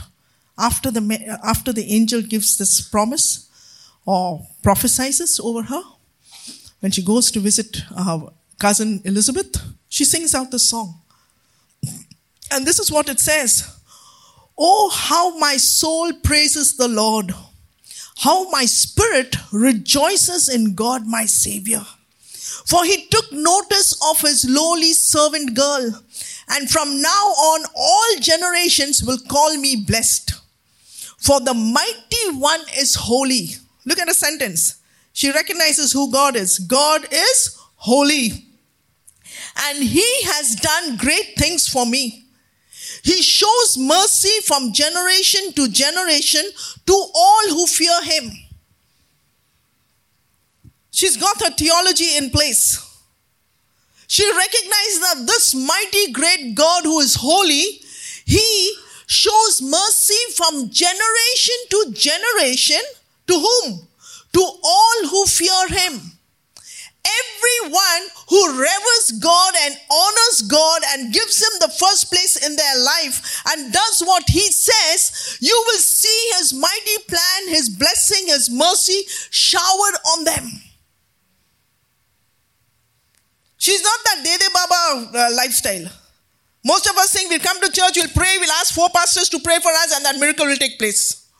after 0.59 0.91
the, 0.91 1.39
after 1.45 1.73
the 1.73 1.93
angel 1.93 2.21
gives 2.21 2.59
this 2.59 2.81
promise 2.81 3.49
or 4.05 4.45
prophesies 4.63 5.39
over 5.39 5.63
her. 5.63 5.83
When 6.81 6.91
she 6.91 7.03
goes 7.03 7.31
to 7.31 7.41
visit 7.41 7.77
her 7.97 8.29
cousin 8.59 9.03
Elizabeth, 9.05 9.63
she 9.89 10.05
sings 10.05 10.35
out 10.35 10.51
the 10.51 10.59
song. 10.59 11.01
And 12.51 12.67
this 12.67 12.81
is 12.81 12.91
what 12.91 13.09
it 13.09 13.21
says 13.21 13.81
Oh, 14.59 14.91
how 14.93 15.39
my 15.39 15.57
soul 15.57 16.13
praises 16.13 16.77
the 16.77 16.89
Lord! 16.89 17.33
How 18.19 18.51
my 18.51 18.67
spirit 18.67 19.37
rejoices 19.53 20.49
in 20.49 20.75
God 20.75 21.07
my 21.07 21.25
Savior. 21.25 21.87
For 22.67 22.85
he 22.85 23.07
took 23.07 23.33
notice 23.33 23.99
of 24.11 24.21
his 24.21 24.47
lowly 24.49 24.93
servant 24.93 25.55
girl, 25.55 26.03
and 26.49 26.71
from 26.71 27.01
now 27.01 27.09
on 27.09 27.65
all 27.77 28.21
generations 28.21 29.03
will 29.03 29.19
call 29.29 29.57
me 29.57 29.85
blessed. 29.87 30.33
For 31.19 31.41
the 31.41 31.55
mighty 31.55 32.39
one 32.39 32.63
is 32.79 32.95
holy. 32.95 33.51
Look 33.85 33.99
at 33.99 34.09
the 34.09 34.15
sentence. 34.15 34.81
She 35.13 35.31
recognizes 35.31 35.93
who 35.93 36.11
God 36.11 36.37
is. 36.37 36.59
God 36.59 37.07
is 37.13 37.59
holy. 37.77 38.47
And 39.57 39.83
He 39.83 40.07
has 40.25 40.55
done 40.57 40.97
great 40.97 41.35
things 41.37 41.69
for 41.69 41.85
me. 41.85 42.25
He 43.03 43.23
shows 43.23 43.77
mercy 43.79 44.41
from 44.45 44.73
generation 44.73 45.53
to 45.55 45.69
generation 45.69 46.45
to 46.87 46.93
all 46.93 47.49
who 47.49 47.67
fear 47.67 48.03
Him. 48.03 48.31
She's 50.91 51.17
got 51.17 51.41
her 51.43 51.51
theology 51.51 52.17
in 52.17 52.31
place. 52.31 52.87
She 54.07 54.29
recognizes 54.29 55.01
that 55.01 55.25
this 55.27 55.55
mighty 55.55 56.13
great 56.13 56.55
God 56.55 56.83
who 56.83 56.99
is 57.01 57.15
holy, 57.15 57.81
He 58.25 58.75
shows 59.07 59.63
mercy 59.63 60.19
from 60.37 60.71
generation 60.71 61.57
to 61.71 61.93
generation 61.93 62.81
to 63.27 63.35
whom? 63.35 63.89
To 64.33 64.41
all 64.41 65.09
who 65.09 65.27
fear 65.27 65.69
him. 65.69 66.01
Everyone 67.01 68.09
who 68.29 68.51
reveres 68.53 69.13
God 69.21 69.55
and 69.63 69.75
honors 69.91 70.43
God 70.43 70.83
and 70.93 71.13
gives 71.13 71.41
Him 71.43 71.59
the 71.59 71.69
first 71.69 72.13
place 72.13 72.37
in 72.47 72.55
their 72.57 72.79
life 72.85 73.43
and 73.49 73.73
does 73.73 74.03
what 74.05 74.25
He 74.29 74.47
says, 74.53 75.39
you 75.41 75.65
will 75.67 75.79
see 75.79 76.31
His 76.37 76.53
mighty 76.53 77.03
plan, 77.09 77.49
His 77.49 77.71
blessing, 77.71 78.27
His 78.27 78.51
mercy 78.51 79.03
showered 79.31 79.97
on 80.13 80.25
them. 80.25 80.63
She's 83.71 83.85
not 83.85 84.01
that 84.03 84.25
Dede 84.25 84.53
Baba 84.53 85.17
uh, 85.17 85.37
lifestyle. 85.37 85.87
Most 86.65 86.91
of 86.91 86.97
us 86.97 87.13
think 87.13 87.31
we'll 87.31 87.39
come 87.39 87.61
to 87.61 87.71
church, 87.71 87.93
we'll 87.95 88.09
pray, 88.09 88.37
we'll 88.41 88.51
ask 88.59 88.75
four 88.75 88.89
pastors 88.93 89.29
to 89.29 89.39
pray 89.39 89.61
for 89.61 89.71
us, 89.71 89.95
and 89.95 90.05
that 90.05 90.19
miracle 90.19 90.45
will 90.45 90.57
take 90.57 90.77
place. 90.77 91.31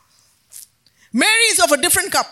Mary 1.13 1.51
is 1.51 1.59
of 1.59 1.73
a 1.73 1.83
different 1.83 2.13
cup. 2.13 2.29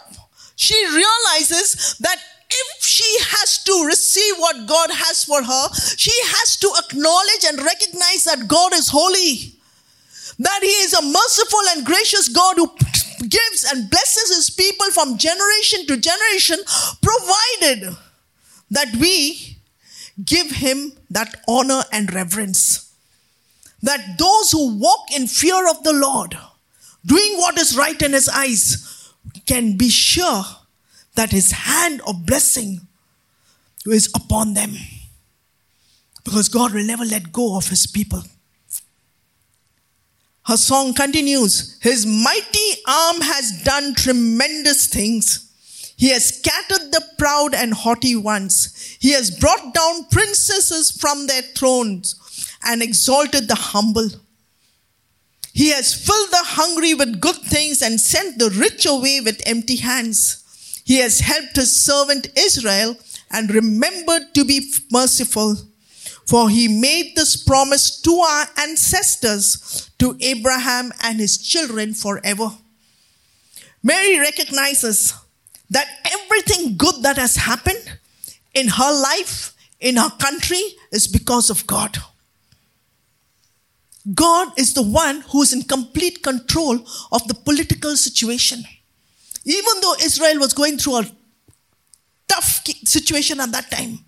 She 0.55 0.79
realizes 0.87 1.99
that 1.99 2.15
if 2.49 2.85
she 2.85 3.11
has 3.23 3.65
to 3.65 3.87
receive 3.87 4.37
what 4.37 4.69
God 4.69 4.91
has 4.93 5.25
for 5.25 5.43
her, 5.43 5.69
she 5.97 6.15
has 6.27 6.57
to 6.59 6.71
acknowledge 6.79 7.45
and 7.49 7.59
recognize 7.59 8.23
that 8.23 8.47
God 8.47 8.75
is 8.75 8.89
holy. 8.91 9.59
That 10.39 10.61
He 10.63 10.79
is 10.87 10.95
a 10.95 11.03
merciful 11.03 11.65
and 11.75 11.85
gracious 11.85 12.29
God 12.29 12.55
who 12.57 12.71
gives 13.29 13.65
and 13.65 13.91
blesses 13.91 14.37
His 14.37 14.49
people 14.49 14.93
from 14.93 15.19
generation 15.19 15.87
to 15.89 15.97
generation, 15.97 16.59
provided 17.03 17.97
that 18.71 18.95
we 19.01 19.58
give 20.25 20.51
Him 20.51 20.93
that 21.11 21.43
honor 21.47 21.83
and 21.93 22.13
reverence. 22.13 22.95
That 23.83 24.19
those 24.19 24.51
who 24.51 24.79
walk 24.79 25.13
in 25.15 25.27
fear 25.27 25.69
of 25.69 25.85
the 25.85 25.93
Lord, 25.93 26.37
doing 27.07 27.37
what 27.37 27.59
is 27.59 27.77
right 27.77 28.01
in 28.03 28.13
His 28.13 28.29
eyes, 28.29 29.13
can 29.47 29.77
be 29.77 29.89
sure 29.89 30.45
that 31.15 31.33
his 31.33 31.51
hand 31.51 32.01
of 32.07 32.25
blessing 32.27 32.81
is 33.87 34.09
upon 34.15 34.55
them. 34.55 34.77
Because 36.25 36.49
God 36.49 36.73
will 36.73 36.85
never 36.85 37.05
let 37.05 37.33
go 37.33 37.57
of 37.57 37.69
his 37.69 37.87
people. 37.87 38.23
Her 40.47 40.57
song 40.57 40.95
continues 40.95 41.79
His 41.81 42.07
mighty 42.07 42.69
arm 42.87 43.21
has 43.21 43.63
done 43.65 43.95
tremendous 43.95 44.87
things. 44.87 45.48
He 45.99 46.11
has 46.11 46.27
scattered 46.27 46.93
the 46.93 47.05
proud 47.19 47.55
and 47.55 47.75
haughty 47.75 48.15
ones. 48.15 48.97
He 49.01 49.11
has 49.11 49.33
brought 49.33 49.75
down 49.75 50.05
princesses 50.05 50.93
from 50.93 51.27
their 51.27 51.43
thrones 51.43 52.15
and 52.63 52.83
exalted 52.83 53.49
the 53.49 53.57
humble. 53.57 54.09
He 55.53 55.71
has 55.71 55.93
filled 55.93 56.31
the 56.31 56.45
hungry 56.45 56.95
with 56.95 57.21
good 57.21 57.35
things 57.35 57.83
and 57.83 58.01
sent 58.01 58.39
the 58.39 58.49
rich 58.49 58.87
away 58.87 59.21
with 59.21 59.43
empty 59.45 59.75
hands. 59.75 60.83
He 60.85 60.99
has 60.99 61.19
helped 61.19 61.57
his 61.57 61.75
servant 61.75 62.29
Israel 62.39 62.97
and 63.29 63.51
remembered 63.53 64.35
to 64.35 64.45
be 64.45 64.73
merciful. 64.93 65.57
For 66.27 66.49
he 66.49 66.69
made 66.69 67.17
this 67.17 67.37
promise 67.43 68.01
to 68.03 68.15
our 68.21 68.47
ancestors, 68.57 69.91
to 69.99 70.17
Abraham 70.21 70.93
and 71.03 71.19
his 71.19 71.39
children 71.39 71.93
forever. 71.93 72.51
Mary 73.83 74.21
recognizes 74.21 75.15
that 75.71 75.89
everything 76.13 76.77
good 76.77 77.03
that 77.03 77.17
has 77.17 77.37
happened 77.37 77.99
in 78.55 78.69
her 78.69 79.03
life, 79.03 79.55
in 79.81 79.97
her 79.97 80.11
country, 80.11 80.63
is 80.91 81.07
because 81.07 81.51
of 81.51 81.67
God. 81.67 81.99
God 84.15 84.59
is 84.59 84.75
the 84.75 84.83
one 84.83 85.21
who 85.33 85.43
is 85.43 85.53
in 85.53 85.63
complete 85.63 86.23
control 86.23 86.79
of 87.13 87.29
the 87.29 87.35
political 87.35 87.97
situation. 87.97 88.63
Even 89.45 89.81
though 89.83 89.95
Israel 90.03 90.39
was 90.39 90.53
going 90.55 90.79
through 90.79 90.99
a 90.99 91.11
tough 92.27 92.67
situation 92.85 93.41
at 93.41 93.53
that 93.53 93.71
time, 93.71 93.99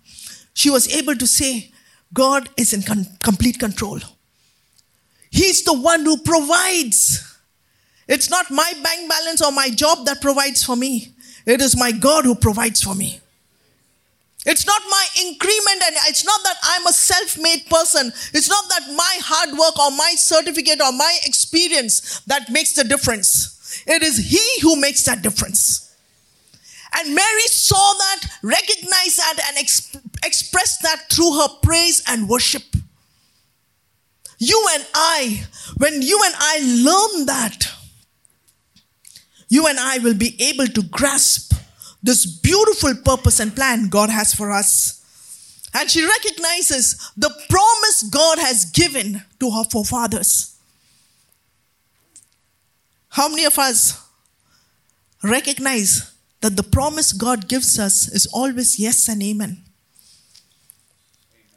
she 0.53 0.69
was 0.69 0.87
able 0.93 1.15
to 1.15 1.27
say, 1.27 1.71
God 2.13 2.49
is 2.57 2.73
in 2.73 2.83
complete 3.21 3.59
control. 3.59 3.99
He's 5.29 5.63
the 5.63 5.73
one 5.73 6.03
who 6.03 6.17
provides. 6.17 7.37
It's 8.07 8.29
not 8.29 8.51
my 8.51 8.73
bank 8.83 9.09
balance 9.09 9.41
or 9.41 9.51
my 9.51 9.69
job 9.69 10.05
that 10.05 10.19
provides 10.21 10.63
for 10.63 10.75
me. 10.75 11.13
It 11.45 11.61
is 11.61 11.77
my 11.77 11.91
God 11.91 12.25
who 12.25 12.35
provides 12.35 12.81
for 12.81 12.95
me. 12.95 13.19
It's 14.45 14.65
not 14.65 14.81
my 14.89 15.05
increment 15.19 15.83
and 15.85 15.95
it's 16.07 16.25
not 16.25 16.41
that 16.43 16.57
I'm 16.63 16.87
a 16.87 16.93
self-made 16.93 17.67
person. 17.67 18.07
It's 18.33 18.49
not 18.49 18.67
that 18.69 18.93
my 18.95 19.17
hard 19.21 19.51
work 19.51 19.77
or 19.77 19.91
my 19.91 20.13
certificate 20.15 20.81
or 20.81 20.91
my 20.91 21.19
experience 21.25 22.21
that 22.21 22.49
makes 22.49 22.73
the 22.73 22.83
difference. 22.83 23.83
It 23.85 24.01
is 24.01 24.17
He 24.17 24.61
who 24.61 24.81
makes 24.81 25.05
that 25.05 25.21
difference. 25.21 25.95
And 26.93 27.15
Mary 27.15 27.47
saw 27.47 27.93
that, 27.93 28.25
recognized 28.41 29.17
that, 29.17 29.39
and 29.47 29.57
exp- 29.57 30.25
expressed 30.25 30.81
that 30.81 31.09
through 31.11 31.39
her 31.39 31.47
praise 31.61 32.03
and 32.07 32.27
worship. 32.27 32.63
You 34.39 34.67
and 34.73 34.85
I, 34.93 35.45
when 35.77 36.01
you 36.01 36.19
and 36.25 36.33
I 36.37 36.59
learn 36.59 37.25
that, 37.27 37.71
you 39.51 39.67
and 39.67 39.77
I 39.77 39.97
will 39.99 40.13
be 40.13 40.41
able 40.41 40.65
to 40.65 40.81
grasp 40.81 41.53
this 42.01 42.25
beautiful 42.25 42.95
purpose 42.95 43.41
and 43.41 43.53
plan 43.53 43.89
God 43.89 44.09
has 44.09 44.33
for 44.33 44.49
us. 44.49 45.03
And 45.73 45.91
she 45.91 46.05
recognizes 46.05 47.11
the 47.17 47.29
promise 47.49 48.03
God 48.09 48.39
has 48.39 48.63
given 48.63 49.23
to 49.41 49.51
her 49.51 49.65
forefathers. 49.65 50.55
How 53.09 53.27
many 53.27 53.43
of 53.43 53.59
us 53.59 54.01
recognize 55.21 56.13
that 56.39 56.55
the 56.55 56.63
promise 56.63 57.11
God 57.11 57.49
gives 57.49 57.77
us 57.77 58.07
is 58.07 58.27
always 58.27 58.79
yes 58.79 59.09
and 59.09 59.21
amen? 59.21 59.63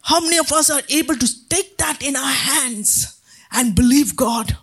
How 0.02 0.20
many 0.20 0.38
of 0.38 0.50
us 0.50 0.68
are 0.68 0.82
able 0.88 1.14
to 1.14 1.48
take 1.48 1.78
that 1.78 2.02
in 2.02 2.16
our 2.16 2.32
hands 2.32 3.20
and 3.52 3.76
believe 3.76 4.16
God? 4.16 4.56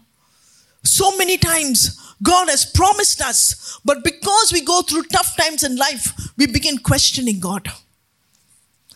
So 0.83 1.15
many 1.17 1.37
times, 1.37 1.97
God 2.23 2.49
has 2.49 2.65
promised 2.65 3.21
us, 3.21 3.79
but 3.83 4.03
because 4.03 4.51
we 4.51 4.61
go 4.61 4.81
through 4.81 5.03
tough 5.03 5.35
times 5.37 5.63
in 5.63 5.75
life, 5.75 6.13
we 6.37 6.45
begin 6.45 6.77
questioning 6.77 7.39
God. 7.39 7.67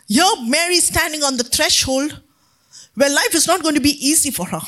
Here, 0.08 0.24
Mary 0.44 0.78
standing 0.78 1.24
on 1.24 1.38
the 1.38 1.44
threshold 1.44 2.22
where 2.94 3.10
life 3.10 3.34
is 3.34 3.48
not 3.48 3.64
going 3.64 3.76
to 3.76 3.82
be 3.82 3.98
easy 4.08 4.32
for 4.32 4.46
her. 4.46 4.62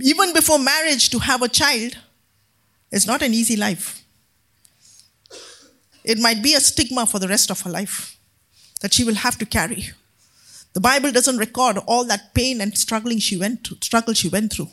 even 0.00 0.32
before 0.32 0.58
marriage, 0.58 1.10
to 1.10 1.18
have 1.18 1.42
a 1.42 1.48
child 1.48 1.96
is 2.90 3.06
not 3.06 3.22
an 3.22 3.34
easy 3.34 3.56
life. 3.56 4.02
It 6.04 6.18
might 6.18 6.42
be 6.42 6.54
a 6.54 6.60
stigma 6.60 7.06
for 7.06 7.18
the 7.18 7.28
rest 7.28 7.50
of 7.50 7.60
her 7.62 7.70
life 7.70 8.16
that 8.80 8.94
she 8.94 9.04
will 9.04 9.14
have 9.14 9.36
to 9.38 9.46
carry. 9.46 9.90
The 10.72 10.80
Bible 10.80 11.10
doesn't 11.10 11.38
record 11.38 11.78
all 11.78 12.04
that 12.04 12.32
pain 12.34 12.60
and 12.60 12.76
struggling 12.76 13.18
she 13.18 13.36
went 13.36 13.66
through, 13.66 13.78
struggle 13.80 14.14
she 14.14 14.28
went 14.28 14.52
through. 14.52 14.68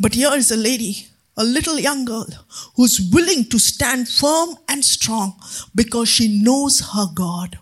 But 0.00 0.14
here 0.14 0.32
is 0.34 0.50
a 0.50 0.56
lady, 0.56 1.06
a 1.36 1.44
little 1.44 1.78
young 1.78 2.04
girl, 2.04 2.26
who's 2.74 3.00
willing 3.12 3.44
to 3.50 3.58
stand 3.58 4.08
firm 4.08 4.56
and 4.68 4.84
strong 4.84 5.34
because 5.74 6.08
she 6.08 6.42
knows 6.42 6.80
her 6.94 7.06
God. 7.14 7.58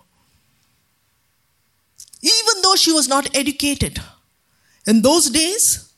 Even 2.22 2.62
though 2.62 2.76
she 2.76 2.92
was 2.92 3.08
not 3.08 3.36
educated, 3.36 3.98
in 4.86 5.02
those 5.02 5.28
days, 5.28 5.92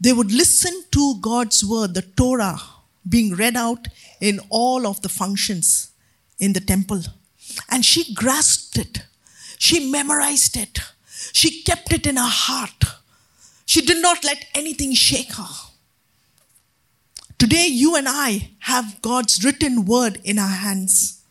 they 0.00 0.12
would 0.12 0.30
listen 0.30 0.84
to 0.92 1.20
God's 1.20 1.64
word, 1.64 1.94
the 1.94 2.02
Torah, 2.02 2.60
being 3.08 3.34
read 3.34 3.56
out 3.56 3.88
in 4.20 4.40
all 4.48 4.86
of 4.86 5.02
the 5.02 5.08
functions 5.08 5.90
in 6.38 6.52
the 6.52 6.60
temple. 6.60 7.02
And 7.70 7.84
she 7.84 8.14
grasped 8.14 8.78
it. 8.78 9.02
She 9.58 9.90
memorized 9.90 10.56
it. 10.56 10.78
She 11.32 11.62
kept 11.62 11.92
it 11.92 12.06
in 12.06 12.16
her 12.16 12.22
heart. 12.26 12.84
She 13.66 13.80
did 13.80 14.00
not 14.00 14.24
let 14.24 14.46
anything 14.54 14.94
shake 14.94 15.32
her. 15.34 15.48
Today, 17.38 17.66
you 17.66 17.96
and 17.96 18.06
I 18.08 18.50
have 18.60 19.00
God's 19.02 19.44
written 19.44 19.84
word 19.84 20.20
in 20.24 20.38
our 20.38 20.48
hands. 20.48 21.22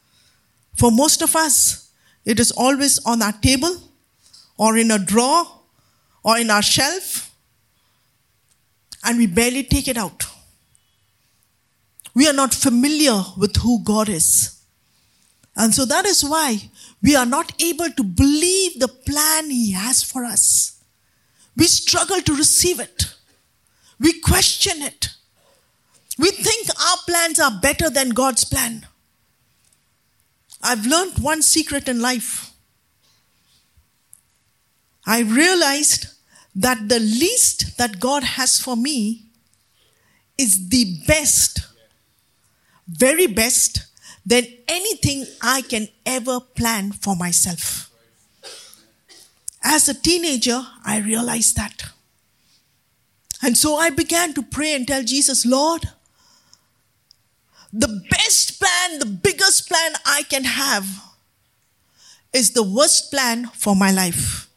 For 0.75 0.91
most 0.91 1.21
of 1.21 1.35
us, 1.35 1.91
it 2.25 2.39
is 2.39 2.51
always 2.51 2.99
on 3.05 3.21
our 3.21 3.31
table 3.31 3.75
or 4.57 4.77
in 4.77 4.91
a 4.91 4.99
drawer 4.99 5.45
or 6.23 6.37
in 6.37 6.49
our 6.49 6.61
shelf 6.61 7.27
and 9.03 9.17
we 9.17 9.27
barely 9.27 9.63
take 9.63 9.87
it 9.87 9.97
out. 9.97 10.25
We 12.13 12.27
are 12.27 12.33
not 12.33 12.53
familiar 12.53 13.23
with 13.37 13.55
who 13.57 13.83
God 13.83 14.09
is. 14.09 14.56
And 15.57 15.73
so 15.73 15.85
that 15.85 16.05
is 16.05 16.23
why 16.23 16.69
we 17.01 17.15
are 17.15 17.25
not 17.25 17.51
able 17.61 17.89
to 17.89 18.03
believe 18.03 18.79
the 18.79 18.87
plan 18.87 19.49
He 19.49 19.71
has 19.71 20.03
for 20.03 20.23
us. 20.23 20.79
We 21.57 21.65
struggle 21.65 22.21
to 22.21 22.35
receive 22.35 22.79
it. 22.79 23.15
We 23.99 24.21
question 24.21 24.83
it. 24.83 25.09
We 26.19 26.29
think 26.29 26.69
our 26.69 26.97
plans 27.07 27.39
are 27.39 27.59
better 27.59 27.89
than 27.89 28.09
God's 28.09 28.43
plan. 28.43 28.85
I've 30.61 30.85
learned 30.85 31.19
one 31.19 31.41
secret 31.41 31.87
in 31.87 32.01
life. 32.01 32.51
I 35.05 35.21
realized 35.21 36.07
that 36.55 36.89
the 36.89 36.99
least 36.99 37.77
that 37.77 37.99
God 37.99 38.23
has 38.23 38.59
for 38.59 38.75
me 38.75 39.25
is 40.37 40.69
the 40.69 40.99
best, 41.07 41.61
very 42.87 43.25
best, 43.25 43.86
than 44.27 44.45
anything 44.67 45.25
I 45.41 45.61
can 45.61 45.87
ever 46.05 46.41
plan 46.41 46.91
for 46.91 47.15
myself. 47.15 47.89
As 49.63 49.87
a 49.87 49.93
teenager, 49.93 50.61
I 50.85 50.99
realized 50.99 51.55
that. 51.55 51.83
And 53.41 53.57
so 53.57 53.77
I 53.77 53.89
began 53.89 54.33
to 54.33 54.41
pray 54.41 54.75
and 54.75 54.85
tell 54.85 55.01
Jesus, 55.01 55.45
Lord, 55.45 55.85
the 57.71 58.03
best 58.09 58.59
plan, 58.59 58.99
the 58.99 59.05
biggest 59.05 59.69
plan 59.69 59.93
I 60.05 60.23
can 60.23 60.43
have 60.43 60.85
is 62.33 62.51
the 62.51 62.63
worst 62.63 63.09
plan 63.11 63.47
for 63.53 63.77
my 63.77 63.91
life. 63.93 64.49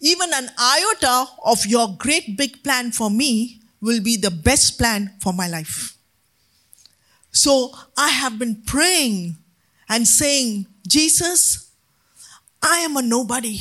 Even 0.00 0.30
an 0.34 0.48
iota 0.58 1.26
of 1.44 1.64
your 1.64 1.96
great 1.96 2.36
big 2.36 2.64
plan 2.64 2.90
for 2.90 3.08
me 3.08 3.60
will 3.80 4.02
be 4.02 4.16
the 4.16 4.32
best 4.32 4.78
plan 4.78 5.12
for 5.20 5.32
my 5.32 5.46
life. 5.46 5.93
So 7.34 7.72
I 7.96 8.10
have 8.10 8.38
been 8.38 8.62
praying 8.64 9.36
and 9.88 10.06
saying, 10.06 10.66
Jesus, 10.86 11.72
I 12.62 12.78
am 12.78 12.96
a 12.96 13.02
nobody. 13.02 13.58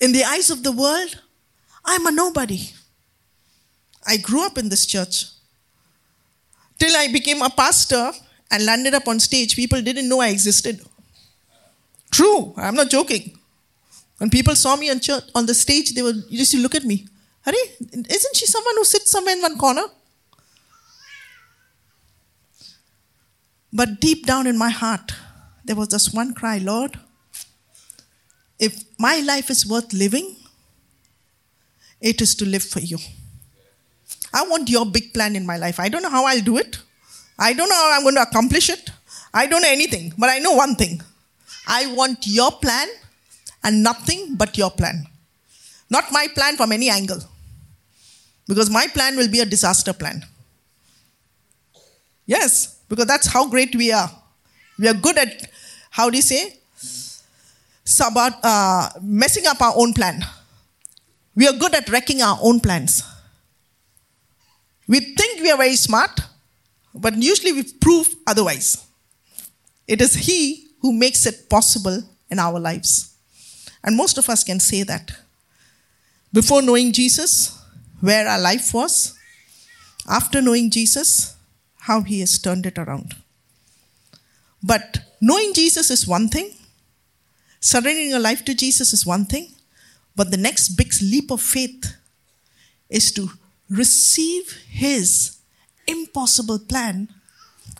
In 0.00 0.12
the 0.12 0.22
eyes 0.24 0.48
of 0.48 0.62
the 0.62 0.70
world, 0.70 1.20
I'm 1.84 2.06
a 2.06 2.12
nobody. 2.12 2.70
I 4.06 4.16
grew 4.16 4.46
up 4.46 4.56
in 4.58 4.68
this 4.68 4.86
church. 4.86 5.24
Till 6.78 6.96
I 6.96 7.08
became 7.12 7.42
a 7.42 7.50
pastor 7.50 8.12
and 8.52 8.64
landed 8.64 8.94
up 8.94 9.08
on 9.08 9.18
stage, 9.18 9.56
people 9.56 9.82
didn't 9.82 10.08
know 10.08 10.20
I 10.20 10.28
existed. 10.28 10.80
True, 12.12 12.54
I'm 12.56 12.76
not 12.76 12.90
joking. 12.90 13.36
When 14.18 14.30
people 14.30 14.54
saw 14.54 14.76
me 14.76 14.88
on, 14.88 15.00
church, 15.00 15.24
on 15.34 15.46
the 15.46 15.54
stage, 15.54 15.94
they 15.94 16.02
would 16.02 16.30
just 16.30 16.54
look 16.54 16.76
at 16.76 16.84
me. 16.84 17.08
Hari, 17.44 17.58
isn't 18.08 18.36
she 18.36 18.46
someone 18.46 18.74
who 18.76 18.84
sits 18.84 19.10
somewhere 19.10 19.34
in 19.34 19.42
one 19.42 19.58
corner? 19.58 19.82
But 23.72 24.00
deep 24.00 24.26
down 24.26 24.46
in 24.46 24.56
my 24.56 24.70
heart, 24.70 25.12
there 25.64 25.76
was 25.76 25.88
just 25.88 26.14
one 26.14 26.34
cry 26.34 26.58
Lord, 26.58 26.98
if 28.58 28.82
my 28.98 29.20
life 29.20 29.50
is 29.50 29.66
worth 29.66 29.92
living, 29.92 30.36
it 32.00 32.20
is 32.20 32.34
to 32.36 32.44
live 32.46 32.62
for 32.62 32.80
you. 32.80 32.98
I 34.32 34.42
want 34.48 34.68
your 34.68 34.86
big 34.86 35.12
plan 35.14 35.36
in 35.36 35.46
my 35.46 35.56
life. 35.56 35.78
I 35.80 35.88
don't 35.88 36.02
know 36.02 36.10
how 36.10 36.24
I'll 36.24 36.40
do 36.40 36.56
it. 36.58 36.78
I 37.38 37.52
don't 37.52 37.68
know 37.68 37.74
how 37.76 37.96
I'm 37.96 38.02
going 38.02 38.16
to 38.16 38.22
accomplish 38.22 38.68
it. 38.68 38.90
I 39.32 39.46
don't 39.46 39.62
know 39.62 39.70
anything. 39.70 40.12
But 40.18 40.30
I 40.30 40.38
know 40.38 40.52
one 40.54 40.74
thing 40.74 41.00
I 41.66 41.86
want 41.94 42.26
your 42.26 42.50
plan 42.52 42.88
and 43.62 43.82
nothing 43.82 44.34
but 44.36 44.56
your 44.58 44.70
plan. 44.70 45.06
Not 45.90 46.04
my 46.12 46.26
plan 46.34 46.56
from 46.56 46.72
any 46.72 46.88
angle. 46.90 47.20
Because 48.46 48.70
my 48.70 48.86
plan 48.88 49.16
will 49.16 49.28
be 49.28 49.40
a 49.40 49.44
disaster 49.46 49.92
plan. 49.92 50.24
Yes, 52.26 52.77
because 52.88 53.06
that's 53.06 53.26
how 53.26 53.48
great 53.48 53.74
we 53.74 53.92
are. 53.92 54.10
We 54.78 54.88
are 54.88 54.94
good 54.94 55.18
at, 55.18 55.50
how 55.90 56.10
do 56.10 56.16
you 56.16 56.22
say? 56.22 56.58
About, 58.00 58.32
uh, 58.42 58.90
messing 59.00 59.46
up 59.46 59.60
our 59.60 59.72
own 59.76 59.92
plan. 59.94 60.24
We 61.34 61.46
are 61.48 61.52
good 61.52 61.74
at 61.74 61.88
wrecking 61.88 62.22
our 62.22 62.38
own 62.42 62.60
plans. 62.60 63.02
We 64.86 65.00
think 65.00 65.40
we 65.40 65.50
are 65.50 65.56
very 65.56 65.76
smart, 65.76 66.20
but 66.94 67.14
usually 67.16 67.52
we 67.52 67.62
prove 67.62 68.08
otherwise. 68.26 68.84
It 69.86 70.00
is 70.00 70.14
He 70.14 70.68
who 70.80 70.92
makes 70.92 71.26
it 71.26 71.48
possible 71.48 72.02
in 72.30 72.38
our 72.38 72.58
lives. 72.58 73.14
And 73.82 73.96
most 73.96 74.18
of 74.18 74.28
us 74.28 74.44
can 74.44 74.60
say 74.60 74.82
that. 74.82 75.12
Before 76.32 76.60
knowing 76.60 76.92
Jesus, 76.92 77.58
where 78.00 78.28
our 78.28 78.38
life 78.38 78.74
was, 78.74 79.14
after 80.08 80.42
knowing 80.42 80.70
Jesus, 80.70 81.36
how 81.88 82.02
He 82.02 82.20
has 82.20 82.38
turned 82.38 82.66
it 82.66 82.78
around. 82.78 83.16
But 84.62 85.00
knowing 85.20 85.54
Jesus 85.54 85.90
is 85.90 86.06
one 86.06 86.28
thing, 86.28 86.52
surrendering 87.60 88.10
your 88.10 88.20
life 88.20 88.44
to 88.44 88.54
Jesus 88.54 88.92
is 88.92 89.06
one 89.06 89.24
thing, 89.24 89.52
but 90.14 90.30
the 90.30 90.36
next 90.36 90.70
big 90.80 90.92
leap 91.00 91.30
of 91.30 91.40
faith 91.40 91.96
is 92.90 93.10
to 93.12 93.30
receive 93.70 94.52
His 94.68 95.38
impossible 95.86 96.58
plan 96.58 97.08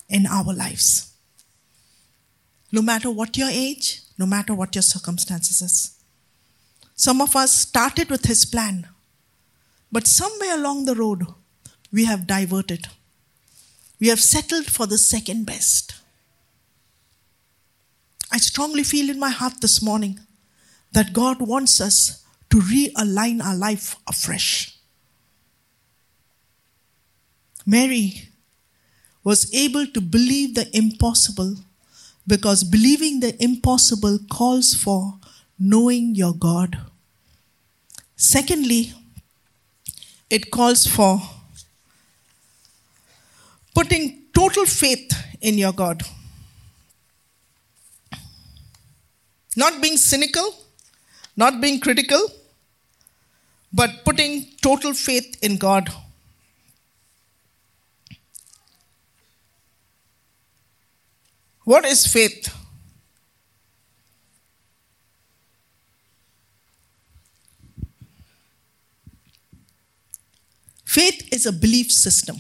in 0.09 0.27
our 0.27 0.55
lives. 0.55 1.13
No 2.73 2.83
matter 2.83 3.11
what 3.11 3.37
your 3.37 3.51
age, 3.51 4.03
no 4.17 4.27
matter 4.27 4.55
what 4.55 4.75
your 4.75 4.83
circumstances 4.83 5.61
is. 5.63 5.95
Some 6.95 7.21
of 7.21 7.37
us 7.37 7.53
started 7.53 8.09
with 8.11 8.25
His 8.25 8.45
plan, 8.45 8.89
but 9.93 10.07
somewhere 10.07 10.55
along 10.55 10.87
the 10.87 10.95
road, 10.95 11.27
we 11.93 12.05
have 12.07 12.27
diverted. 12.27 12.89
We 14.01 14.09
have 14.09 14.21
settled 14.21 14.67
for 14.67 14.87
the 14.87 14.99
second 14.99 15.45
best. 15.45 15.95
I 18.31 18.39
strongly 18.39 18.85
feel 18.85 19.11
in 19.11 19.19
my 19.19 19.31
heart 19.31 19.61
this 19.61 19.83
morning 19.83 20.21
that 20.93 21.13
God 21.13 21.41
wants 21.41 21.81
us 21.81 22.25
to 22.51 22.59
realign 22.59 23.43
our 23.43 23.57
life 23.57 23.97
afresh. 24.07 24.77
Mary 27.67 28.29
was 29.25 29.53
able 29.53 29.87
to 29.87 30.01
believe 30.01 30.55
the 30.55 30.75
impossible 30.77 31.57
because 32.27 32.65
believing 32.65 33.21
the 33.21 33.43
impossible 33.43 34.19
calls 34.31 34.75
for 34.75 35.19
knowing 35.59 36.15
your 36.15 36.35
God. 36.35 36.79
Secondly, 38.17 38.93
it 40.31 40.51
calls 40.51 40.87
for 40.87 41.21
putting 43.79 44.05
total 44.35 44.67
faith 44.67 45.13
in 45.41 45.57
your 45.57 45.73
God. 45.73 46.03
Not 49.57 49.81
being 49.81 49.97
cynical, 49.97 50.49
not 51.37 51.61
being 51.61 51.79
critical, 51.79 52.27
but 53.73 53.91
putting 54.05 54.47
total 54.63 54.95
faith 54.95 55.39
in 55.43 55.59
God. 55.59 55.89
What 61.65 61.85
is 61.85 62.05
faith? 62.07 62.53
Faith 70.85 71.29
is 71.31 71.47
a 71.47 71.53
belief 71.53 71.93
system. 71.93 72.39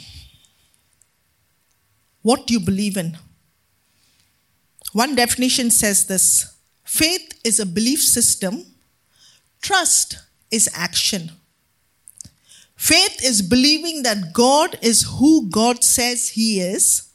What 2.22 2.50
you 2.50 2.60
believe 2.60 2.96
in. 2.96 3.16
One 4.92 5.14
definition 5.14 5.70
says 5.70 6.06
this 6.06 6.56
faith 6.84 7.40
is 7.44 7.60
a 7.60 7.66
belief 7.66 8.02
system, 8.02 8.64
trust 9.60 10.18
is 10.50 10.68
action. 10.74 11.32
Faith 12.76 13.24
is 13.24 13.42
believing 13.42 14.04
that 14.04 14.32
God 14.32 14.78
is 14.80 15.02
who 15.18 15.50
God 15.50 15.82
says 15.82 16.28
He 16.30 16.60
is 16.60 17.10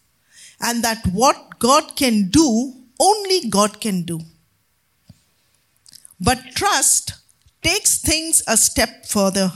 and 0.59 0.83
that 0.83 1.05
what 1.07 1.57
God 1.57 1.95
can 1.95 2.29
do, 2.29 2.73
only 2.99 3.49
God 3.49 3.79
can 3.79 4.03
do. 4.03 4.19
But 6.19 6.55
trust 6.55 7.13
takes 7.61 7.97
things 8.01 8.43
a 8.47 8.57
step 8.57 9.05
further. 9.05 9.51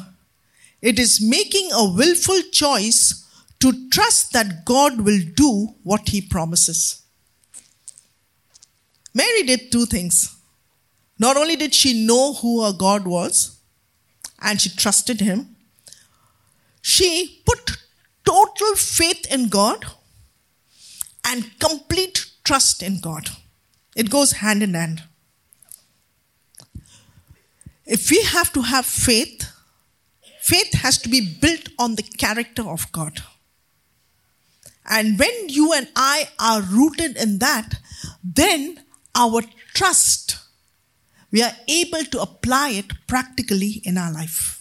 It 0.82 0.98
is 0.98 1.22
making 1.22 1.72
a 1.74 1.90
willful 1.94 2.42
choice 2.52 3.27
to 3.60 3.89
trust 3.89 4.34
that 4.34 4.65
God 4.65 5.02
will 5.02 5.20
do 5.36 5.76
what 5.84 6.10
he 6.10 6.22
promises. 6.22 7.02
Mary 9.13 9.43
did 9.43 9.72
two 9.72 9.86
things. 9.86 10.36
Not 11.17 11.38
only 11.38 11.56
did 11.56 11.74
she 11.74 12.06
know 12.06 12.34
who 12.34 12.63
her 12.63 12.74
God 12.74 13.08
was, 13.08 13.60
and 14.39 14.62
she 14.62 14.70
trusted 14.70 15.22
him, 15.22 15.56
she 16.82 17.41
put 17.46 17.78
total 18.24 18.76
faith 18.76 19.26
in 19.34 19.50
God 19.50 19.86
and 21.26 21.60
complete 21.60 22.26
trust 22.43 22.84
in 22.84 23.00
God. 23.00 23.30
It 23.96 24.10
goes 24.10 24.34
hand 24.34 24.62
in 24.62 24.76
hand. 24.76 25.04
If 27.86 28.12
we 28.12 28.22
have 28.22 28.54
to 28.54 28.62
have 28.62 28.86
faith, 28.86 29.50
faith 30.41 30.74
has 30.74 30.98
to 31.00 31.10
be 31.10 31.22
built 31.22 31.70
on 31.80 31.96
the 31.96 32.04
character 32.04 32.62
of 32.62 32.91
God. 32.91 33.24
And 34.88 35.19
when 35.19 35.50
you 35.50 35.73
and 35.73 35.88
I 35.95 36.30
are 36.39 36.62
rooted 36.62 37.17
in 37.17 37.39
that, 37.39 37.76
then 38.23 38.84
our 39.13 39.41
trust, 39.73 40.38
we 41.32 41.43
are 41.43 41.52
able 41.67 42.04
to 42.06 42.21
apply 42.21 42.69
it 42.69 42.86
practically 43.08 43.82
in 43.84 43.97
our 43.97 44.13
life. 44.13 44.58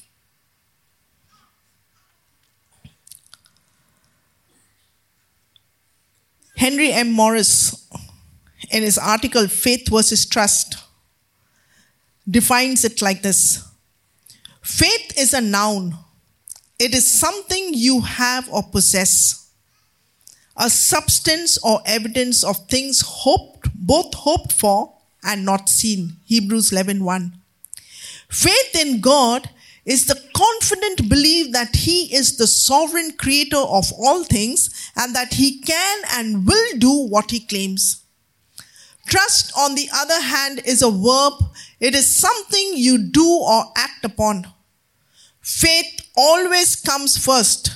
Henry 6.56 6.90
M. 6.90 7.12
Morris, 7.12 7.86
in 8.70 8.82
his 8.82 8.98
article 8.98 9.46
Faith 9.46 9.88
versus 9.90 10.26
Trust, 10.26 10.76
defines 12.28 12.84
it 12.84 13.02
like 13.02 13.22
this 13.22 13.62
Faith 14.62 15.16
is 15.16 15.32
a 15.32 15.40
noun, 15.40 15.96
it 16.78 16.94
is 16.94 17.08
something 17.08 17.72
you 17.72 18.00
have 18.00 18.50
or 18.50 18.62
possess, 18.62 19.45
a 20.56 20.70
substance 20.70 21.58
or 21.58 21.80
evidence 21.84 22.42
of 22.42 22.56
things 22.68 23.02
hoped, 23.04 23.68
both 23.74 24.14
hoped 24.14 24.52
for 24.52 24.94
and 25.22 25.44
not 25.44 25.68
seen. 25.68 26.16
Hebrews 26.24 26.72
11 26.72 27.04
1. 27.04 27.34
Faith 28.28 28.74
in 28.74 29.00
God 29.00 29.50
is 29.84 30.06
the 30.06 30.20
confident 30.34 31.08
belief 31.08 31.52
that 31.52 31.76
He 31.76 32.14
is 32.14 32.36
the 32.36 32.46
sovereign 32.46 33.12
creator 33.12 33.58
of 33.58 33.92
all 33.98 34.24
things 34.24 34.90
and 34.96 35.14
that 35.14 35.34
He 35.34 35.60
can 35.60 36.02
and 36.12 36.46
will 36.46 36.78
do 36.78 37.06
what 37.06 37.30
He 37.30 37.40
claims. 37.40 38.02
Trust, 39.06 39.52
on 39.56 39.76
the 39.76 39.88
other 39.94 40.20
hand, 40.20 40.60
is 40.64 40.82
a 40.82 40.90
verb. 40.90 41.34
It 41.78 41.94
is 41.94 42.16
something 42.16 42.72
you 42.74 42.98
do 42.98 43.28
or 43.28 43.64
act 43.76 44.04
upon. 44.04 44.46
Faith 45.40 46.10
always 46.16 46.74
comes 46.74 47.16
first, 47.16 47.70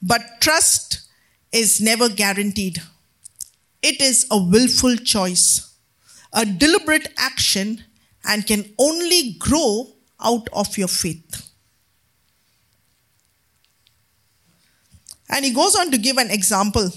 but 0.00 0.22
trust 0.40 1.05
is 1.52 1.80
never 1.80 2.08
guaranteed. 2.08 2.78
It 3.82 4.00
is 4.00 4.26
a 4.30 4.42
willful 4.42 4.96
choice, 4.96 5.74
a 6.32 6.44
deliberate 6.44 7.08
action, 7.16 7.84
and 8.24 8.46
can 8.46 8.64
only 8.78 9.34
grow 9.38 9.92
out 10.20 10.48
of 10.52 10.76
your 10.76 10.88
faith. 10.88 11.50
And 15.28 15.44
he 15.44 15.52
goes 15.52 15.74
on 15.74 15.90
to 15.90 15.98
give 15.98 16.18
an 16.18 16.30
example 16.30 16.90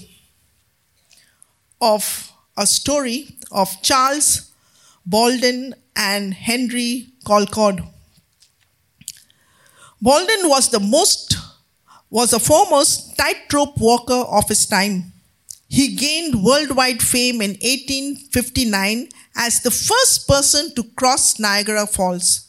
of 1.80 2.32
a 2.56 2.66
story 2.66 3.36
of 3.50 3.82
Charles 3.82 4.52
Bolden 5.06 5.74
and 5.96 6.34
Henry 6.34 7.08
Colcord. 7.24 7.84
Bolden 10.00 10.48
was 10.48 10.70
the 10.70 10.80
most 10.80 11.36
was 12.10 12.32
the 12.32 12.40
foremost 12.40 13.16
tightrope 13.16 13.78
walker 13.78 14.24
of 14.28 14.48
his 14.48 14.66
time. 14.66 15.12
He 15.68 15.94
gained 15.94 16.42
worldwide 16.42 17.00
fame 17.00 17.40
in 17.40 17.50
1859 17.50 19.08
as 19.36 19.62
the 19.62 19.70
first 19.70 20.26
person 20.26 20.74
to 20.74 20.82
cross 20.96 21.38
Niagara 21.38 21.86
Falls. 21.86 22.48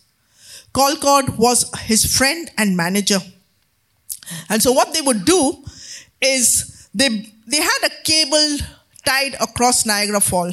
Colcord 0.74 1.38
was 1.38 1.70
his 1.82 2.06
friend 2.18 2.50
and 2.58 2.76
manager. 2.76 3.20
And 4.50 4.62
so 4.64 4.72
what 4.72 4.94
they 4.94 5.02
would 5.02 5.26
do 5.26 5.64
is 6.20 6.88
they, 6.94 7.10
they 7.46 7.62
had 7.62 7.80
a 7.86 8.04
cable 8.04 8.58
tied 9.06 9.36
across 9.36 9.86
Niagara 9.86 10.22
Fall. 10.22 10.52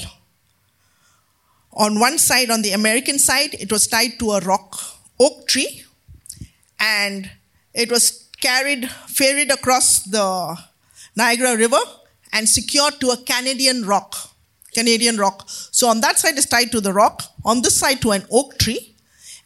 On 1.73 1.99
one 2.01 2.18
side, 2.18 2.51
on 2.51 2.62
the 2.62 2.73
American 2.73 3.18
side, 3.18 3.55
it 3.55 3.71
was 3.71 3.87
tied 3.87 4.18
to 4.18 4.33
a 4.33 4.40
rock 4.40 4.77
oak 5.21 5.47
tree 5.47 5.85
and 6.81 7.31
it 7.73 7.90
was 7.90 8.28
carried, 8.40 8.88
ferried 8.90 9.51
across 9.51 10.03
the 10.05 10.57
Niagara 11.16 11.57
River 11.57 11.81
and 12.33 12.48
secured 12.48 13.01
to 13.01 13.11
a 13.11 13.16
Canadian 13.16 13.85
rock. 13.85 14.14
Canadian 14.74 15.16
rock. 15.16 15.44
So 15.48 15.88
on 15.88 16.01
that 16.03 16.18
side 16.18 16.37
is 16.37 16.46
tied 16.46 16.70
to 16.72 16.81
the 16.81 16.92
rock, 16.92 17.22
on 17.44 17.62
this 17.62 17.77
side 17.77 18.01
to 18.03 18.12
an 18.12 18.24
oak 18.31 18.59
tree, 18.59 18.94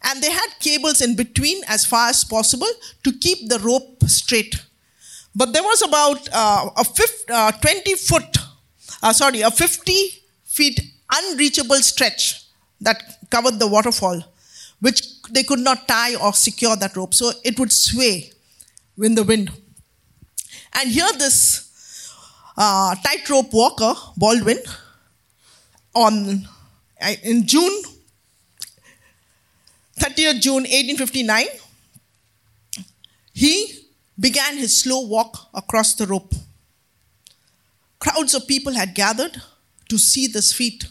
and 0.02 0.22
they 0.22 0.30
had 0.30 0.48
cables 0.60 1.00
in 1.00 1.14
between 1.14 1.62
as 1.68 1.86
far 1.86 2.08
as 2.08 2.24
possible 2.24 2.68
to 3.04 3.12
keep 3.12 3.48
the 3.48 3.58
rope 3.60 4.02
straight. 4.04 4.54
But 5.34 5.52
there 5.52 5.62
was 5.62 5.80
about 5.82 6.28
uh, 6.32 6.70
a 6.76 6.84
50, 6.84 7.32
uh, 7.32 7.52
20 7.52 7.94
foot, 7.94 8.38
uh, 9.02 9.12
sorry, 9.12 9.40
a 9.42 9.50
50 9.50 9.92
feet 10.44 10.80
unreachable 11.10 11.76
stretch 11.76 12.44
that 12.80 13.30
covered 13.30 13.58
the 13.58 13.68
waterfall 13.68 14.22
which 14.82 15.22
they 15.30 15.44
could 15.44 15.60
not 15.60 15.86
tie 15.86 16.16
or 16.16 16.32
secure 16.32 16.74
that 16.76 16.96
rope. 16.96 17.14
So 17.14 17.30
it 17.44 17.58
would 17.58 17.70
sway 17.72 18.31
in 19.02 19.14
the 19.14 19.24
wind. 19.24 19.50
And 20.74 20.90
here, 20.90 21.08
this 21.18 22.14
uh, 22.56 22.94
tightrope 22.96 23.52
walker, 23.52 23.94
Baldwin, 24.16 24.58
on 25.94 26.46
in 27.22 27.46
June, 27.46 27.82
30th 29.98 30.40
June 30.40 30.62
1859, 30.62 31.46
he 33.34 33.88
began 34.18 34.56
his 34.56 34.78
slow 34.78 35.06
walk 35.06 35.48
across 35.54 35.94
the 35.94 36.06
rope. 36.06 36.34
Crowds 37.98 38.34
of 38.34 38.46
people 38.46 38.72
had 38.72 38.94
gathered 38.94 39.40
to 39.88 39.98
see 39.98 40.26
this 40.26 40.52
feat. 40.52 40.86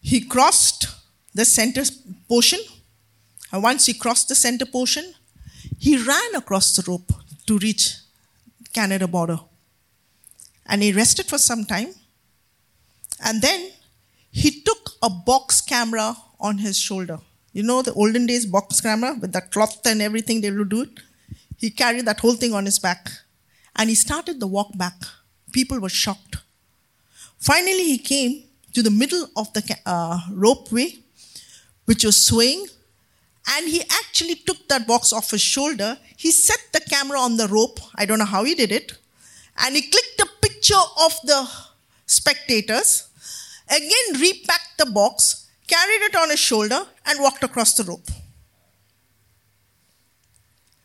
He 0.00 0.20
crossed 0.20 0.86
the 1.34 1.44
center 1.44 1.82
portion. 2.28 2.60
And 3.52 3.62
once 3.62 3.86
he 3.86 3.94
crossed 3.94 4.28
the 4.28 4.34
center 4.34 4.64
portion, 4.64 5.14
he 5.80 5.96
ran 5.96 6.34
across 6.34 6.76
the 6.76 6.82
rope 6.90 7.10
to 7.46 7.58
reach 7.58 7.96
Canada 8.74 9.08
border. 9.08 9.40
And 10.66 10.82
he 10.82 10.92
rested 10.92 11.26
for 11.26 11.38
some 11.38 11.64
time. 11.64 11.88
And 13.24 13.40
then 13.40 13.70
he 14.30 14.60
took 14.60 14.90
a 15.02 15.08
box 15.08 15.60
camera 15.62 16.14
on 16.38 16.58
his 16.58 16.78
shoulder. 16.78 17.18
You 17.52 17.62
know 17.62 17.80
the 17.82 17.94
olden 17.94 18.26
days 18.26 18.44
box 18.44 18.80
camera 18.80 19.16
with 19.20 19.32
the 19.32 19.40
cloth 19.40 19.84
and 19.86 20.02
everything 20.02 20.40
they 20.40 20.50
would 20.50 20.68
do 20.68 20.82
it? 20.82 21.00
He 21.56 21.70
carried 21.70 22.04
that 22.06 22.20
whole 22.20 22.34
thing 22.34 22.52
on 22.54 22.66
his 22.66 22.78
back. 22.78 23.10
And 23.74 23.88
he 23.88 23.94
started 23.94 24.38
the 24.38 24.46
walk 24.46 24.76
back. 24.76 24.94
People 25.50 25.80
were 25.80 25.88
shocked. 26.04 26.36
Finally, 27.38 27.84
he 27.84 27.98
came 27.98 28.44
to 28.74 28.82
the 28.82 28.90
middle 28.90 29.28
of 29.34 29.52
the 29.54 29.62
uh, 29.86 30.20
ropeway 30.30 30.98
which 31.86 32.04
was 32.04 32.24
swaying. 32.24 32.66
And 33.48 33.68
he 33.68 33.82
actually 33.82 34.36
took 34.36 34.68
that 34.68 34.86
box 34.86 35.12
off 35.12 35.30
his 35.30 35.40
shoulder. 35.40 35.98
He 36.16 36.30
set 36.30 36.60
the 36.72 36.80
camera 36.80 37.18
on 37.18 37.36
the 37.36 37.48
rope. 37.48 37.80
I 37.94 38.04
don't 38.04 38.18
know 38.18 38.24
how 38.24 38.44
he 38.44 38.54
did 38.54 38.72
it. 38.72 38.92
And 39.58 39.74
he 39.74 39.82
clicked 39.82 40.20
a 40.20 40.28
picture 40.40 40.74
of 40.74 41.12
the 41.24 41.48
spectators. 42.06 43.08
Again, 43.68 44.20
repacked 44.20 44.78
the 44.78 44.86
box, 44.86 45.46
carried 45.66 46.02
it 46.02 46.16
on 46.16 46.30
his 46.30 46.40
shoulder, 46.40 46.86
and 47.06 47.20
walked 47.20 47.44
across 47.44 47.74
the 47.74 47.84
rope. 47.84 48.08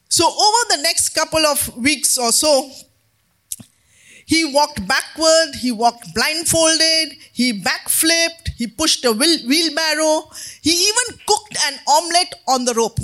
So, 0.09 0.25
over 0.25 0.75
the 0.75 0.81
next 0.81 1.09
couple 1.09 1.45
of 1.45 1.75
weeks 1.77 2.17
or 2.17 2.31
so, 2.31 2.71
he 4.25 4.43
walked 4.43 4.85
backward, 4.87 5.55
he 5.55 5.71
walked 5.71 6.13
blindfolded, 6.15 7.13
he 7.31 7.61
backflipped, 7.61 8.49
he 8.57 8.65
pushed 8.65 9.05
a 9.05 9.11
wheelbarrow, 9.11 10.29
he 10.61 10.71
even 10.71 11.19
cooked 11.27 11.57
an 11.67 11.79
omelette 11.87 12.33
on 12.47 12.65
the 12.65 12.73
rope. 12.73 12.99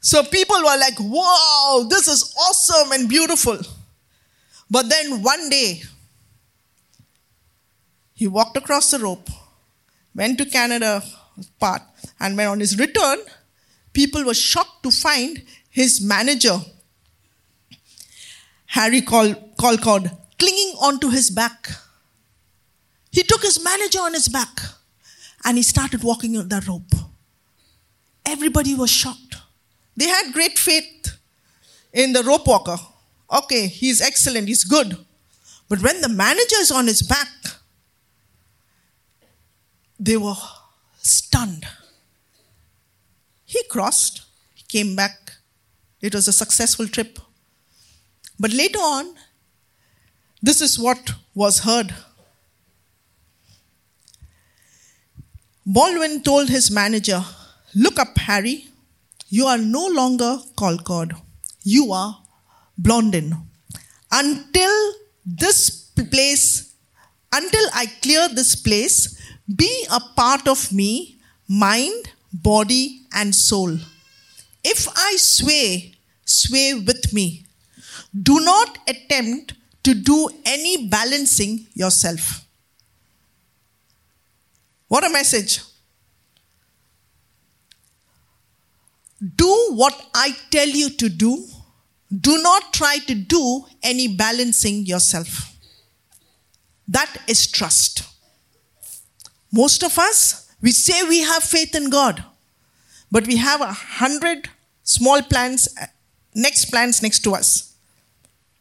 So 0.00 0.24
people 0.24 0.56
were 0.58 0.76
like, 0.76 0.98
wow, 0.98 1.86
this 1.88 2.08
is 2.08 2.34
awesome 2.36 2.90
and 2.92 3.08
beautiful. 3.08 3.58
But 4.68 4.88
then 4.88 5.22
one 5.22 5.48
day, 5.48 5.82
he 8.14 8.26
walked 8.26 8.56
across 8.56 8.90
the 8.90 8.98
rope, 8.98 9.28
went 10.14 10.38
to 10.38 10.44
Canada 10.44 11.02
part, 11.60 11.82
and 12.18 12.36
when 12.36 12.48
on 12.48 12.60
his 12.60 12.78
return, 12.78 13.18
people 13.92 14.24
were 14.24 14.34
shocked 14.34 14.82
to 14.82 14.90
find 14.90 15.42
his 15.70 16.00
manager 16.00 16.58
Harry 18.70 19.00
Colcord, 19.00 20.16
clinging 20.38 20.74
onto 20.80 21.10
his 21.10 21.28
back. 21.28 21.70
He 23.10 23.24
took 23.24 23.42
his 23.42 23.62
manager 23.62 23.98
on 23.98 24.14
his 24.14 24.28
back 24.28 24.60
and 25.44 25.56
he 25.56 25.62
started 25.64 26.04
walking 26.04 26.36
on 26.36 26.48
that 26.48 26.68
rope. 26.68 26.92
Everybody 28.24 28.74
was 28.76 28.88
shocked. 28.88 29.36
They 29.96 30.06
had 30.06 30.32
great 30.32 30.56
faith 30.56 31.18
in 31.92 32.12
the 32.12 32.22
rope 32.22 32.46
walker. 32.46 32.76
Okay, 33.32 33.66
he's 33.66 34.00
excellent, 34.00 34.46
he's 34.46 34.62
good. 34.62 34.96
But 35.68 35.82
when 35.82 36.00
the 36.00 36.08
manager 36.08 36.56
is 36.60 36.70
on 36.70 36.86
his 36.86 37.02
back, 37.02 37.28
they 39.98 40.16
were 40.16 40.34
stunned. 41.02 41.66
He 43.44 43.64
crossed, 43.68 44.22
he 44.54 44.62
came 44.68 44.94
back. 44.94 45.38
It 46.00 46.14
was 46.14 46.28
a 46.28 46.32
successful 46.32 46.86
trip. 46.86 47.18
But 48.40 48.54
later 48.54 48.78
on, 48.78 49.14
this 50.42 50.62
is 50.62 50.78
what 50.78 51.12
was 51.34 51.58
heard. 51.60 51.94
Baldwin 55.66 56.22
told 56.22 56.48
his 56.48 56.70
manager, 56.70 57.22
Look 57.74 57.98
up, 57.98 58.16
Harry. 58.16 58.66
You 59.28 59.44
are 59.44 59.58
no 59.58 59.86
longer 59.86 60.38
Colcord. 60.56 61.12
You 61.62 61.92
are 61.92 62.16
Blondin. 62.78 63.36
Until 64.10 64.94
this 65.24 65.90
place, 66.10 66.74
until 67.30 67.66
I 67.74 67.86
clear 68.00 68.26
this 68.28 68.56
place, 68.56 69.20
be 69.54 69.86
a 69.92 70.00
part 70.16 70.48
of 70.48 70.72
me, 70.72 71.18
mind, 71.46 72.10
body, 72.32 73.02
and 73.12 73.34
soul. 73.34 73.76
If 74.64 74.88
I 74.96 75.16
sway, 75.18 75.94
sway 76.24 76.74
with 76.74 77.12
me. 77.12 77.44
Do 78.14 78.40
not 78.40 78.78
attempt 78.88 79.54
to 79.84 79.94
do 79.94 80.28
any 80.44 80.88
balancing 80.88 81.66
yourself. 81.74 82.44
What 84.88 85.04
a 85.04 85.10
message. 85.10 85.60
do 89.20 89.68
what 89.72 90.08
I 90.14 90.36
tell 90.50 90.68
you 90.68 90.90
to 90.90 91.08
do. 91.08 91.46
Do 92.20 92.42
not 92.42 92.72
try 92.72 92.98
to 92.98 93.14
do 93.14 93.66
any 93.82 94.08
balancing 94.08 94.86
yourself. 94.86 95.56
That 96.88 97.14
is 97.28 97.46
trust. 97.46 98.02
Most 99.52 99.84
of 99.84 99.98
us, 99.98 100.50
we 100.60 100.72
say 100.72 101.02
we 101.02 101.20
have 101.20 101.42
faith 101.42 101.74
in 101.74 101.90
God, 101.90 102.24
but 103.10 103.26
we 103.26 103.36
have 103.36 103.60
a 103.60 103.72
hundred 103.72 104.48
small 104.82 105.22
plans, 105.22 105.68
uh, 105.80 105.86
next 106.34 106.66
plans 106.66 107.02
next 107.02 107.20
to 107.20 107.34
us. 107.34 107.69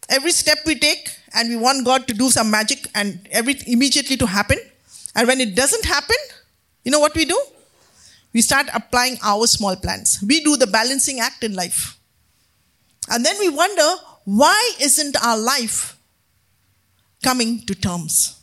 Every 0.09 0.31
step 0.31 0.57
we 0.65 0.75
take, 0.75 1.09
and 1.35 1.49
we 1.49 1.55
want 1.55 1.85
God 1.85 2.07
to 2.07 2.13
do 2.13 2.29
some 2.31 2.49
magic 2.49 2.87
and 2.95 3.27
every 3.31 3.55
immediately 3.67 4.17
to 4.17 4.25
happen. 4.25 4.57
And 5.15 5.27
when 5.27 5.39
it 5.39 5.55
doesn't 5.55 5.85
happen, 5.85 6.15
you 6.83 6.91
know 6.91 6.99
what 6.99 7.15
we 7.15 7.25
do? 7.25 7.39
We 8.33 8.41
start 8.41 8.67
applying 8.73 9.17
our 9.23 9.45
small 9.47 9.75
plans. 9.75 10.23
We 10.27 10.43
do 10.43 10.57
the 10.57 10.67
balancing 10.67 11.19
act 11.19 11.43
in 11.43 11.53
life. 11.53 11.97
And 13.09 13.23
then 13.25 13.37
we 13.39 13.49
wonder 13.49 13.87
why 14.25 14.73
isn't 14.81 15.23
our 15.23 15.37
life 15.37 15.97
coming 17.23 17.61
to 17.65 17.75
terms? 17.75 18.39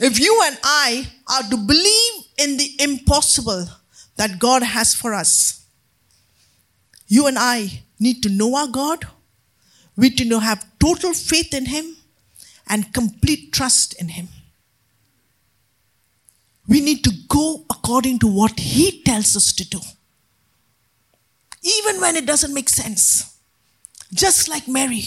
If 0.00 0.18
you 0.18 0.42
and 0.44 0.58
I 0.62 1.06
are 1.28 1.48
to 1.50 1.56
believe 1.56 2.24
in 2.38 2.56
the 2.56 2.76
impossible 2.80 3.66
that 4.16 4.38
God 4.38 4.62
has 4.62 4.94
for 4.94 5.14
us, 5.14 5.66
you 7.06 7.26
and 7.26 7.36
I 7.38 7.82
need 8.00 8.22
to 8.22 8.28
know 8.28 8.56
our 8.56 8.68
God. 8.68 9.06
We 9.96 10.08
need 10.08 10.30
to 10.30 10.38
have 10.40 10.66
total 10.78 11.12
faith 11.12 11.52
in 11.52 11.66
Him 11.66 11.96
and 12.68 12.92
complete 12.92 13.52
trust 13.52 14.00
in 14.00 14.08
Him. 14.08 14.28
We 16.68 16.80
need 16.80 17.04
to 17.04 17.12
go 17.28 17.64
according 17.68 18.20
to 18.20 18.26
what 18.26 18.58
He 18.58 19.02
tells 19.02 19.36
us 19.36 19.52
to 19.52 19.68
do. 19.68 19.80
Even 21.62 22.00
when 22.00 22.16
it 22.16 22.26
doesn't 22.26 22.54
make 22.54 22.68
sense. 22.68 23.36
Just 24.12 24.48
like 24.48 24.68
Mary. 24.68 25.04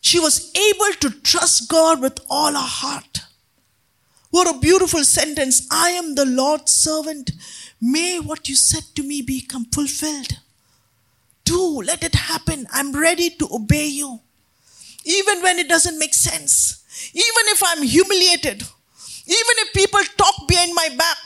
She 0.00 0.18
was 0.18 0.52
able 0.54 0.94
to 1.00 1.20
trust 1.20 1.68
God 1.68 2.00
with 2.00 2.18
all 2.30 2.52
her 2.52 2.58
heart. 2.58 3.20
What 4.30 4.54
a 4.54 4.58
beautiful 4.58 5.04
sentence. 5.04 5.66
I 5.70 5.90
am 5.90 6.14
the 6.14 6.26
Lord's 6.26 6.72
servant. 6.72 7.30
May 7.80 8.18
what 8.18 8.48
you 8.48 8.56
said 8.56 8.84
to 8.96 9.02
me 9.02 9.22
become 9.22 9.64
fulfilled. 9.66 10.38
Do, 11.48 11.80
let 11.80 12.04
it 12.04 12.14
happen. 12.14 12.66
I'm 12.70 12.92
ready 12.92 13.30
to 13.30 13.48
obey 13.50 13.86
you. 13.86 14.20
Even 15.06 15.40
when 15.42 15.58
it 15.58 15.66
doesn't 15.66 15.98
make 15.98 16.12
sense. 16.12 16.84
Even 17.14 17.44
if 17.46 17.62
I'm 17.64 17.82
humiliated. 17.82 18.62
Even 19.28 19.54
if 19.64 19.72
people 19.72 20.00
talk 20.18 20.46
behind 20.46 20.74
my 20.74 20.88
back, 20.96 21.18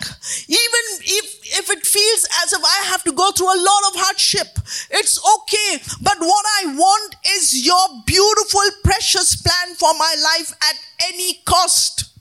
even 0.48 0.84
if, 1.02 1.58
if 1.58 1.70
it 1.70 1.84
feels 1.84 2.26
as 2.42 2.52
if 2.52 2.62
I 2.64 2.86
have 2.90 3.02
to 3.04 3.12
go 3.12 3.32
through 3.32 3.46
a 3.46 3.62
lot 3.62 3.82
of 3.88 4.00
hardship, 4.00 4.46
it's 4.90 5.18
okay. 5.34 5.82
But 6.00 6.18
what 6.20 6.44
I 6.62 6.74
want 6.74 7.16
is 7.34 7.66
your 7.66 8.02
beautiful, 8.06 8.62
precious 8.84 9.40
plan 9.42 9.74
for 9.74 9.92
my 9.98 10.14
life 10.22 10.52
at 10.70 10.76
any 11.12 11.42
cost. 11.44 12.11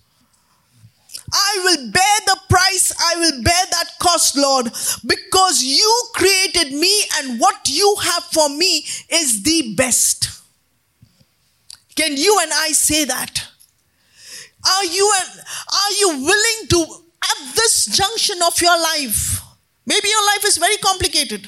I 1.34 1.62
will 1.64 1.92
bear 1.92 2.18
the 2.26 2.40
price, 2.50 2.94
I 3.00 3.16
will 3.20 3.44
bear 3.44 3.66
that 3.72 3.90
cost, 4.00 4.38
Lord, 4.38 4.66
because 5.06 5.64
you 5.64 6.04
created 6.14 6.74
me 6.74 7.04
and 7.18 7.40
what 7.40 7.70
you 7.70 7.96
have 8.02 8.24
for 8.26 8.50
me 8.50 8.86
is 9.10 9.44
the 9.44 9.74
best. 9.76 10.30
Can 11.96 12.18
you 12.18 12.38
and 12.42 12.52
I 12.54 12.70
say 12.70 13.06
that? 13.06 13.48
Are 14.66 14.86
you, 14.86 15.06
are 15.06 15.92
you 16.00 16.10
willing 16.24 16.68
to, 16.70 16.86
at 17.24 17.56
this 17.56 17.86
junction 17.88 18.38
of 18.46 18.60
your 18.62 18.78
life, 18.78 19.42
maybe 19.86 20.08
your 20.10 20.26
life 20.26 20.46
is 20.46 20.58
very 20.58 20.78
complicated. 20.78 21.48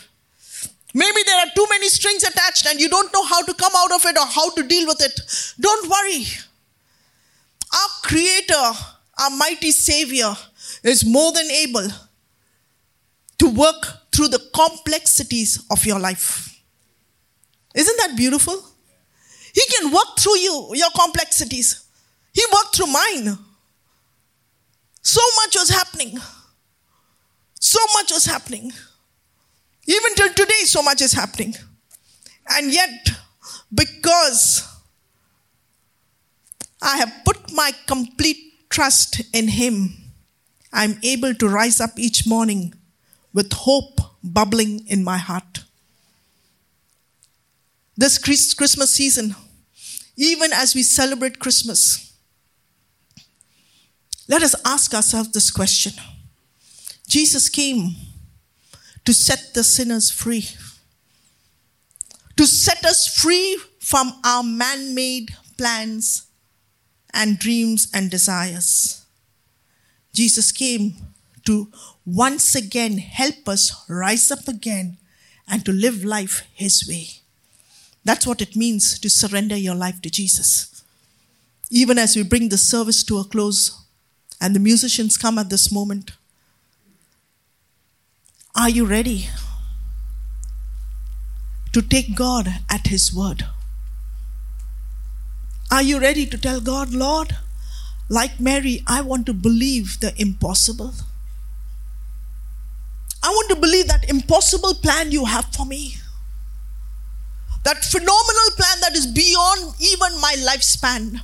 Maybe 0.93 1.21
there 1.25 1.39
are 1.39 1.51
too 1.55 1.65
many 1.69 1.89
strings 1.89 2.23
attached 2.23 2.67
and 2.67 2.79
you 2.79 2.87
don't 2.87 3.11
know 3.13 3.23
how 3.23 3.41
to 3.41 3.53
come 3.55 3.71
out 3.75 3.91
of 3.91 4.05
it 4.05 4.17
or 4.17 4.27
how 4.27 4.51
to 4.51 4.63
deal 4.63 4.87
with 4.87 5.01
it. 5.01 5.19
Don't 5.59 5.89
worry. 5.89 6.25
Our 7.73 7.89
Creator, 8.03 8.71
our 9.19 9.29
mighty 9.29 9.71
Savior, 9.71 10.33
is 10.83 11.05
more 11.05 11.31
than 11.31 11.49
able 11.49 11.87
to 13.39 13.49
work 13.49 14.11
through 14.11 14.29
the 14.29 14.41
complexities 14.53 15.63
of 15.69 15.85
your 15.85 15.99
life. 15.99 16.61
Isn't 17.75 17.97
that 17.97 18.15
beautiful? 18.15 18.61
He 19.53 19.61
can 19.77 19.91
work 19.91 20.17
through 20.17 20.37
you, 20.37 20.71
your 20.73 20.89
complexities. 20.91 21.85
He 22.33 22.43
worked 22.51 22.75
through 22.75 22.87
mine. 22.87 23.37
So 25.01 25.21
much 25.37 25.55
was 25.55 25.69
happening. 25.69 26.17
So 27.59 27.79
much 27.93 28.11
was 28.11 28.25
happening. 28.25 28.71
Even 29.85 30.15
till 30.15 30.33
today, 30.33 30.63
so 30.65 30.81
much 30.81 31.01
is 31.01 31.11
happening. 31.11 31.55
And 32.49 32.73
yet, 32.73 33.09
because 33.73 34.67
I 36.81 36.97
have 36.97 37.13
put 37.25 37.51
my 37.53 37.71
complete 37.87 38.42
trust 38.73 39.21
in 39.33 39.49
Him, 39.49 39.93
I'm 40.73 40.97
able 41.03 41.35
to 41.35 41.47
rise 41.47 41.79
up 41.79 41.91
each 41.97 42.25
morning 42.25 42.73
with 43.31 43.53
hope 43.53 44.01
bubbling 44.23 44.85
in 44.87 45.03
my 45.03 45.17
heart. 45.17 45.63
This 47.95 48.17
Christmas 48.17 48.89
season, 48.89 49.35
even 50.17 50.51
as 50.51 50.73
we 50.73 50.81
celebrate 50.81 51.37
Christmas, 51.37 52.17
let 54.27 54.41
us 54.41 54.55
ask 54.65 54.95
ourselves 54.95 55.31
this 55.31 55.51
question 55.51 55.93
Jesus 57.07 57.49
came 57.49 57.95
to 59.05 59.13
set 59.13 59.53
the 59.53 59.63
sinners 59.63 60.09
free, 60.09 60.47
to 62.37 62.47
set 62.47 62.83
us 62.85 63.07
free 63.07 63.59
from 63.79 64.13
our 64.23 64.41
man 64.41 64.95
made 64.95 65.35
plans 65.57 66.25
and 67.13 67.39
dreams 67.39 67.87
and 67.93 68.09
desires. 68.09 69.05
Jesus 70.13 70.51
came 70.51 70.95
to 71.45 71.71
once 72.05 72.55
again 72.55 72.97
help 72.97 73.47
us 73.47 73.85
rise 73.89 74.31
up 74.31 74.47
again 74.47 74.97
and 75.47 75.65
to 75.65 75.71
live 75.71 76.03
life 76.03 76.43
His 76.53 76.85
way. 76.87 77.07
That's 78.05 78.27
what 78.27 78.41
it 78.41 78.55
means 78.55 78.99
to 78.99 79.09
surrender 79.09 79.55
your 79.55 79.75
life 79.75 80.01
to 80.01 80.09
Jesus. 80.09 80.83
Even 81.69 81.97
as 81.97 82.15
we 82.15 82.23
bring 82.23 82.49
the 82.49 82.57
service 82.57 83.03
to 83.05 83.17
a 83.17 83.23
close, 83.23 83.83
and 84.43 84.53
the 84.53 84.59
musicians 84.59 85.15
come 85.15 85.37
at 85.37 85.49
this 85.49 85.71
moment. 85.71 86.11
Are 88.53 88.69
you 88.69 88.85
ready 88.85 89.29
to 91.71 91.81
take 91.81 92.13
God 92.13 92.49
at 92.69 92.87
His 92.87 93.15
word? 93.15 93.45
Are 95.73 95.81
you 95.81 95.99
ready 95.99 96.27
to 96.27 96.37
tell 96.37 96.61
God, 96.61 96.93
Lord, 96.93 97.35
like 98.07 98.39
Mary, 98.39 98.83
I 98.85 99.01
want 99.01 99.25
to 99.25 99.33
believe 99.33 100.01
the 100.01 100.13
impossible? 100.21 100.93
I 103.23 103.29
want 103.29 103.49
to 103.49 103.55
believe 103.55 103.87
that 103.87 104.07
impossible 104.07 104.75
plan 104.75 105.11
you 105.11 105.25
have 105.25 105.45
for 105.45 105.65
me. 105.65 105.95
That 107.63 107.83
phenomenal 107.83 108.49
plan 108.55 108.81
that 108.81 108.93
is 108.93 109.07
beyond 109.07 109.73
even 109.79 110.21
my 110.21 110.35
lifespan. 110.47 111.21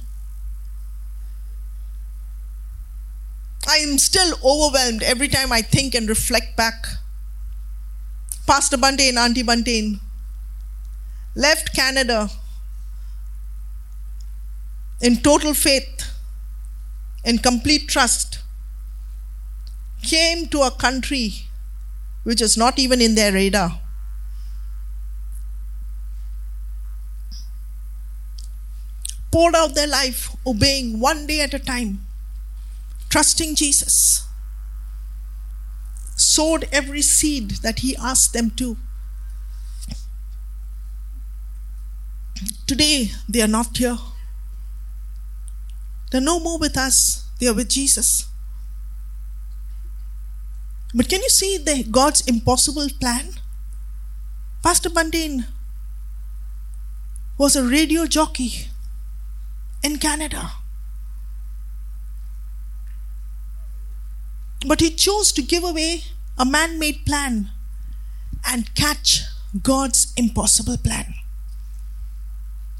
I 3.67 3.75
am 3.75 3.99
still 3.99 4.33
overwhelmed 4.43 5.03
every 5.03 5.27
time 5.27 5.51
I 5.51 5.61
think 5.61 5.93
and 5.93 6.09
reflect 6.09 6.57
back. 6.57 6.87
Pastor 8.47 8.77
Buntain, 8.77 9.15
Auntie 9.15 9.43
Buntain 9.43 9.99
left 11.35 11.75
Canada 11.75 12.31
in 15.01 15.17
total 15.17 15.53
faith, 15.53 16.11
in 17.23 17.37
complete 17.37 17.87
trust, 17.87 18.39
came 20.01 20.47
to 20.47 20.61
a 20.61 20.71
country 20.71 21.33
which 22.23 22.41
is 22.41 22.57
not 22.57 22.79
even 22.79 23.01
in 23.01 23.15
their 23.15 23.33
radar. 23.33 23.79
Poured 29.31 29.55
out 29.55 29.75
their 29.75 29.87
life, 29.87 30.35
obeying 30.45 30.99
one 30.99 31.27
day 31.27 31.41
at 31.41 31.53
a 31.53 31.59
time 31.59 32.05
trusting 33.09 33.55
Jesus, 33.55 34.27
sowed 36.15 36.67
every 36.71 37.01
seed 37.01 37.51
that 37.63 37.79
He 37.79 37.95
asked 37.97 38.33
them 38.33 38.51
to. 38.51 38.77
Today, 42.67 43.11
they 43.27 43.41
are 43.41 43.47
not 43.47 43.75
here. 43.75 43.97
They're 46.11 46.21
no 46.21 46.39
more 46.39 46.57
with 46.57 46.77
us, 46.77 47.25
they 47.39 47.47
are 47.47 47.53
with 47.53 47.69
Jesus. 47.69 48.27
But 50.93 51.07
can 51.07 51.21
you 51.21 51.29
see 51.29 51.57
the 51.57 51.83
God's 51.83 52.21
impossible 52.27 52.87
plan? 52.99 53.33
Pastor 54.63 54.89
Buntain 54.89 55.45
was 57.37 57.55
a 57.55 57.63
radio 57.63 58.05
jockey 58.05 58.67
in 59.83 59.97
Canada. 59.97 60.51
But 64.67 64.81
he 64.81 64.89
chose 64.89 65.31
to 65.33 65.41
give 65.41 65.63
away 65.63 66.03
a 66.37 66.45
man 66.45 66.79
made 66.79 67.05
plan 67.05 67.49
and 68.45 68.73
catch 68.75 69.21
God's 69.63 70.13
impossible 70.17 70.77
plan. 70.77 71.13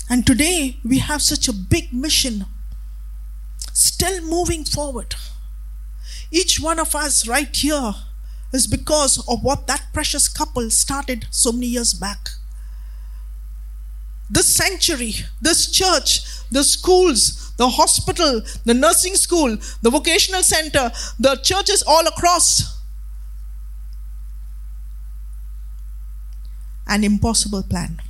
And 0.10 0.26
today 0.26 0.78
we 0.84 0.98
have 0.98 1.22
such 1.22 1.48
a 1.48 1.54
big 1.54 1.94
mission, 1.94 2.46
still 3.80 4.22
moving 4.22 4.66
forward. 4.66 5.16
Each 6.32 6.60
one 6.60 6.80
of 6.80 6.94
us 6.96 7.28
right 7.28 7.56
here 7.56 7.94
is 8.52 8.68
because 8.68 9.26
of 9.28 9.44
what 9.44 9.68
that 9.68 9.88
precious 9.94 10.28
couple 10.28 10.70
started 10.70 11.28
so 11.32 11.52
many 11.52 11.68
years 11.68 11.94
back. 11.94 12.30
This 14.30 14.54
sanctuary, 14.54 15.14
this 15.42 15.72
church, 15.72 16.22
the 16.52 16.64
schools, 16.64 17.54
the 17.58 17.70
hospital, 17.70 18.42
the 18.66 18.74
nursing 18.74 19.16
school, 19.16 19.58
the 19.82 19.90
vocational 19.90 20.44
center, 20.44 20.92
the 21.18 21.38
churches 21.38 21.82
all 21.88 22.06
across. 22.06 22.80
An 26.86 27.04
impossible 27.04 27.64
plan. 27.64 28.02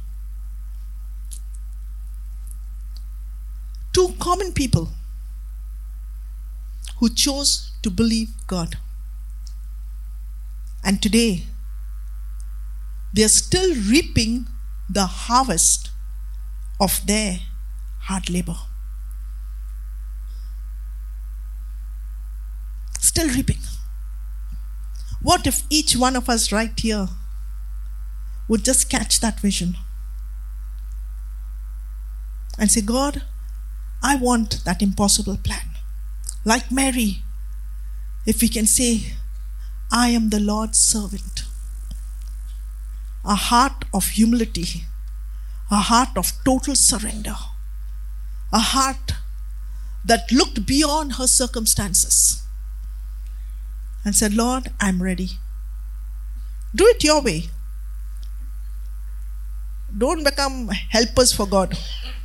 Two 3.93 4.13
common 4.19 4.51
people 4.51 4.89
who 6.99 7.09
chose 7.09 7.71
to 7.81 7.89
believe 7.89 8.29
God. 8.47 8.77
And 10.83 11.01
today, 11.01 11.43
they 13.13 13.23
are 13.23 13.29
still 13.29 13.73
reaping 13.73 14.47
the 14.89 15.05
harvest 15.05 15.91
of 16.79 17.05
their 17.05 17.39
hard 18.01 18.29
labor. 18.29 18.55
Still 22.99 23.29
reaping. 23.29 23.59
What 25.21 25.47
if 25.47 25.63
each 25.69 25.95
one 25.95 26.15
of 26.15 26.29
us 26.29 26.51
right 26.51 26.77
here 26.79 27.09
would 28.47 28.63
just 28.63 28.89
catch 28.89 29.19
that 29.19 29.39
vision 29.39 29.75
and 32.57 32.69
say, 32.71 32.81
God, 32.81 33.23
I 34.01 34.15
want 34.15 34.63
that 34.65 34.81
impossible 34.81 35.37
plan. 35.37 35.68
Like 36.45 36.71
Mary, 36.71 37.23
if 38.25 38.41
we 38.41 38.47
can 38.47 38.65
say, 38.65 39.13
I 39.91 40.09
am 40.09 40.29
the 40.29 40.39
Lord's 40.39 40.77
servant. 40.77 41.43
A 43.25 43.35
heart 43.35 43.85
of 43.93 44.07
humility, 44.09 44.85
a 45.69 45.77
heart 45.77 46.17
of 46.17 46.31
total 46.45 46.75
surrender, 46.75 47.35
a 48.53 48.59
heart 48.59 49.13
that 50.05 50.31
looked 50.31 50.65
beyond 50.65 51.13
her 51.13 51.27
circumstances 51.27 52.41
and 54.05 54.15
said, 54.15 54.33
Lord, 54.33 54.71
I'm 54.79 55.03
ready. 55.03 55.31
Do 56.73 56.85
it 56.85 57.03
your 57.03 57.21
way. 57.21 57.49
Don't 59.97 60.23
become 60.23 60.69
helpers 60.89 61.33
for 61.33 61.47
God. 61.47 61.77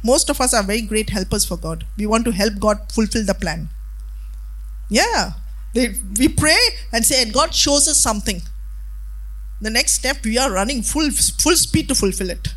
Most 0.02 0.30
of 0.30 0.40
us 0.40 0.54
are 0.54 0.62
very 0.62 0.82
great 0.82 1.10
helpers 1.10 1.44
for 1.44 1.56
God. 1.56 1.86
We 1.96 2.06
want 2.06 2.24
to 2.26 2.30
help 2.30 2.58
God 2.60 2.92
fulfill 2.92 3.24
the 3.24 3.34
plan. 3.34 3.70
Yeah. 4.94 5.32
We 5.74 6.28
pray 6.28 6.60
and 6.92 7.04
say, 7.04 7.22
and 7.22 7.32
God 7.32 7.52
shows 7.52 7.88
us 7.88 8.00
something. 8.00 8.42
The 9.60 9.70
next 9.70 9.94
step, 9.94 10.24
we 10.24 10.38
are 10.38 10.52
running 10.52 10.82
full, 10.82 11.10
full 11.10 11.56
speed 11.56 11.88
to 11.88 11.94
fulfill 11.96 12.30
it. 12.30 12.48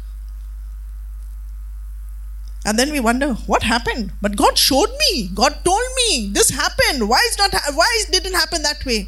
And 2.64 2.78
then 2.78 2.92
we 2.92 3.00
wonder, 3.00 3.34
what 3.52 3.64
happened? 3.64 4.12
But 4.22 4.36
God 4.36 4.58
showed 4.58 4.92
me. 5.00 5.30
God 5.34 5.64
told 5.66 5.88
me 5.96 6.30
this 6.32 6.50
happened. 6.50 7.10
Why 7.10 7.22
is 7.30 7.38
not? 7.38 7.54
Why 7.74 7.88
it 8.02 8.12
didn't 8.12 8.34
happen 8.34 8.62
that 8.62 8.86
way? 8.86 9.08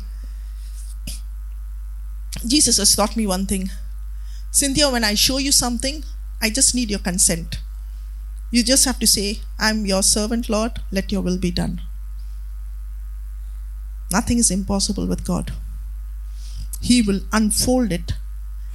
Jesus 2.47 2.77
has 2.77 2.95
taught 2.95 3.17
me 3.17 3.27
one 3.27 3.45
thing. 3.45 3.69
Cynthia, 4.49 4.89
when 4.89 5.03
I 5.03 5.13
show 5.13 5.37
you 5.37 5.51
something, 5.51 6.03
I 6.41 6.49
just 6.49 6.73
need 6.73 6.89
your 6.89 6.99
consent. 6.99 7.59
You 8.49 8.63
just 8.63 8.85
have 8.85 8.97
to 8.99 9.07
say, 9.07 9.41
I'm 9.59 9.85
your 9.85 10.01
servant, 10.01 10.49
Lord. 10.49 10.79
Let 10.91 11.11
your 11.11 11.21
will 11.21 11.37
be 11.37 11.51
done. 11.51 11.81
Nothing 14.11 14.39
is 14.39 14.49
impossible 14.49 15.05
with 15.05 15.25
God. 15.25 15.51
He 16.81 17.01
will 17.01 17.21
unfold 17.31 17.91
it 17.91 18.13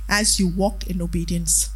as 0.09 0.39
you 0.39 0.49
walk 0.49 0.87
in 0.87 1.03
obedience. 1.03 1.71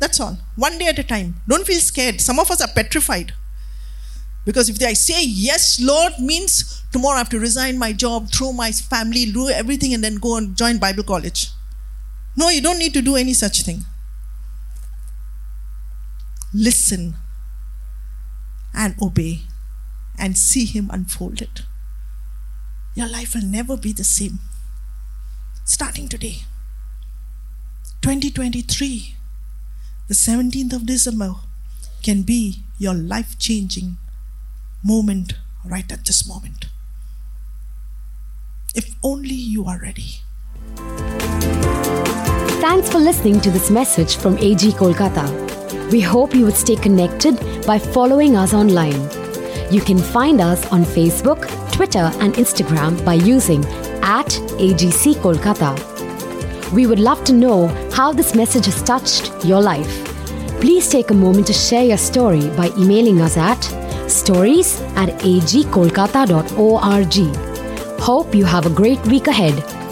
That's 0.00 0.20
all. 0.20 0.38
One 0.56 0.78
day 0.78 0.88
at 0.88 0.98
a 0.98 1.04
time. 1.04 1.36
Don't 1.48 1.66
feel 1.66 1.80
scared. 1.80 2.20
Some 2.20 2.38
of 2.38 2.50
us 2.50 2.60
are 2.60 2.68
petrified. 2.68 3.32
Because 4.44 4.68
if 4.68 4.82
I 4.82 4.92
say 4.92 5.24
yes, 5.24 5.80
Lord, 5.80 6.14
means 6.18 6.82
tomorrow 6.92 7.14
I 7.14 7.18
have 7.18 7.30
to 7.30 7.38
resign 7.38 7.78
my 7.78 7.92
job, 7.92 8.30
throw 8.30 8.52
my 8.52 8.72
family, 8.72 9.24
do 9.32 9.48
everything, 9.48 9.94
and 9.94 10.04
then 10.04 10.16
go 10.16 10.36
and 10.36 10.56
join 10.56 10.78
Bible 10.78 11.04
college. 11.04 11.48
No, 12.36 12.50
you 12.50 12.60
don't 12.60 12.78
need 12.78 12.92
to 12.94 13.00
do 13.02 13.16
any 13.16 13.32
such 13.32 13.62
thing. 13.62 13.84
Listen 16.52 17.14
and 18.74 18.94
obey 19.00 19.42
and 20.18 20.36
see 20.36 20.64
Him 20.64 20.90
unfold 20.92 21.40
it 21.40 21.62
your 22.94 23.08
life 23.08 23.34
will 23.34 23.44
never 23.44 23.76
be 23.76 23.92
the 23.92 24.04
same. 24.04 24.38
Starting 25.64 26.08
today, 26.08 26.42
2023, 28.02 29.16
the 30.08 30.14
17th 30.14 30.72
of 30.74 30.86
December, 30.86 31.34
can 32.02 32.22
be 32.22 32.62
your 32.78 32.94
life 32.94 33.38
changing 33.38 33.96
moment 34.82 35.34
right 35.64 35.90
at 35.90 36.04
this 36.04 36.28
moment. 36.28 36.66
If 38.74 38.94
only 39.02 39.34
you 39.34 39.64
are 39.64 39.80
ready. 39.80 40.20
Thanks 42.60 42.90
for 42.90 42.98
listening 42.98 43.40
to 43.40 43.50
this 43.50 43.70
message 43.70 44.16
from 44.16 44.36
AG 44.38 44.70
Kolkata. 44.72 45.90
We 45.90 46.00
hope 46.00 46.34
you 46.34 46.44
would 46.44 46.56
stay 46.56 46.76
connected 46.76 47.38
by 47.66 47.78
following 47.78 48.36
us 48.36 48.52
online. 48.52 49.23
You 49.70 49.80
can 49.80 49.98
find 49.98 50.40
us 50.40 50.66
on 50.70 50.84
Facebook, 50.84 51.48
Twitter, 51.72 52.10
and 52.20 52.34
Instagram 52.34 53.04
by 53.04 53.14
using 53.14 53.64
at 54.02 54.26
AGC 54.58 55.14
Kolkata. 55.16 55.72
We 56.72 56.86
would 56.86 56.98
love 56.98 57.24
to 57.24 57.32
know 57.32 57.68
how 57.92 58.12
this 58.12 58.34
message 58.34 58.66
has 58.66 58.82
touched 58.82 59.44
your 59.44 59.60
life. 59.60 60.04
Please 60.60 60.88
take 60.88 61.10
a 61.10 61.14
moment 61.14 61.46
to 61.48 61.52
share 61.52 61.84
your 61.84 61.98
story 61.98 62.48
by 62.56 62.70
emailing 62.78 63.20
us 63.20 63.36
at 63.36 63.62
stories 64.08 64.80
at 64.96 65.08
agkolkata.org. 65.20 67.14
Hope 68.00 68.34
you 68.34 68.44
have 68.44 68.66
a 68.66 68.70
great 68.70 69.00
week 69.06 69.26
ahead. 69.28 69.83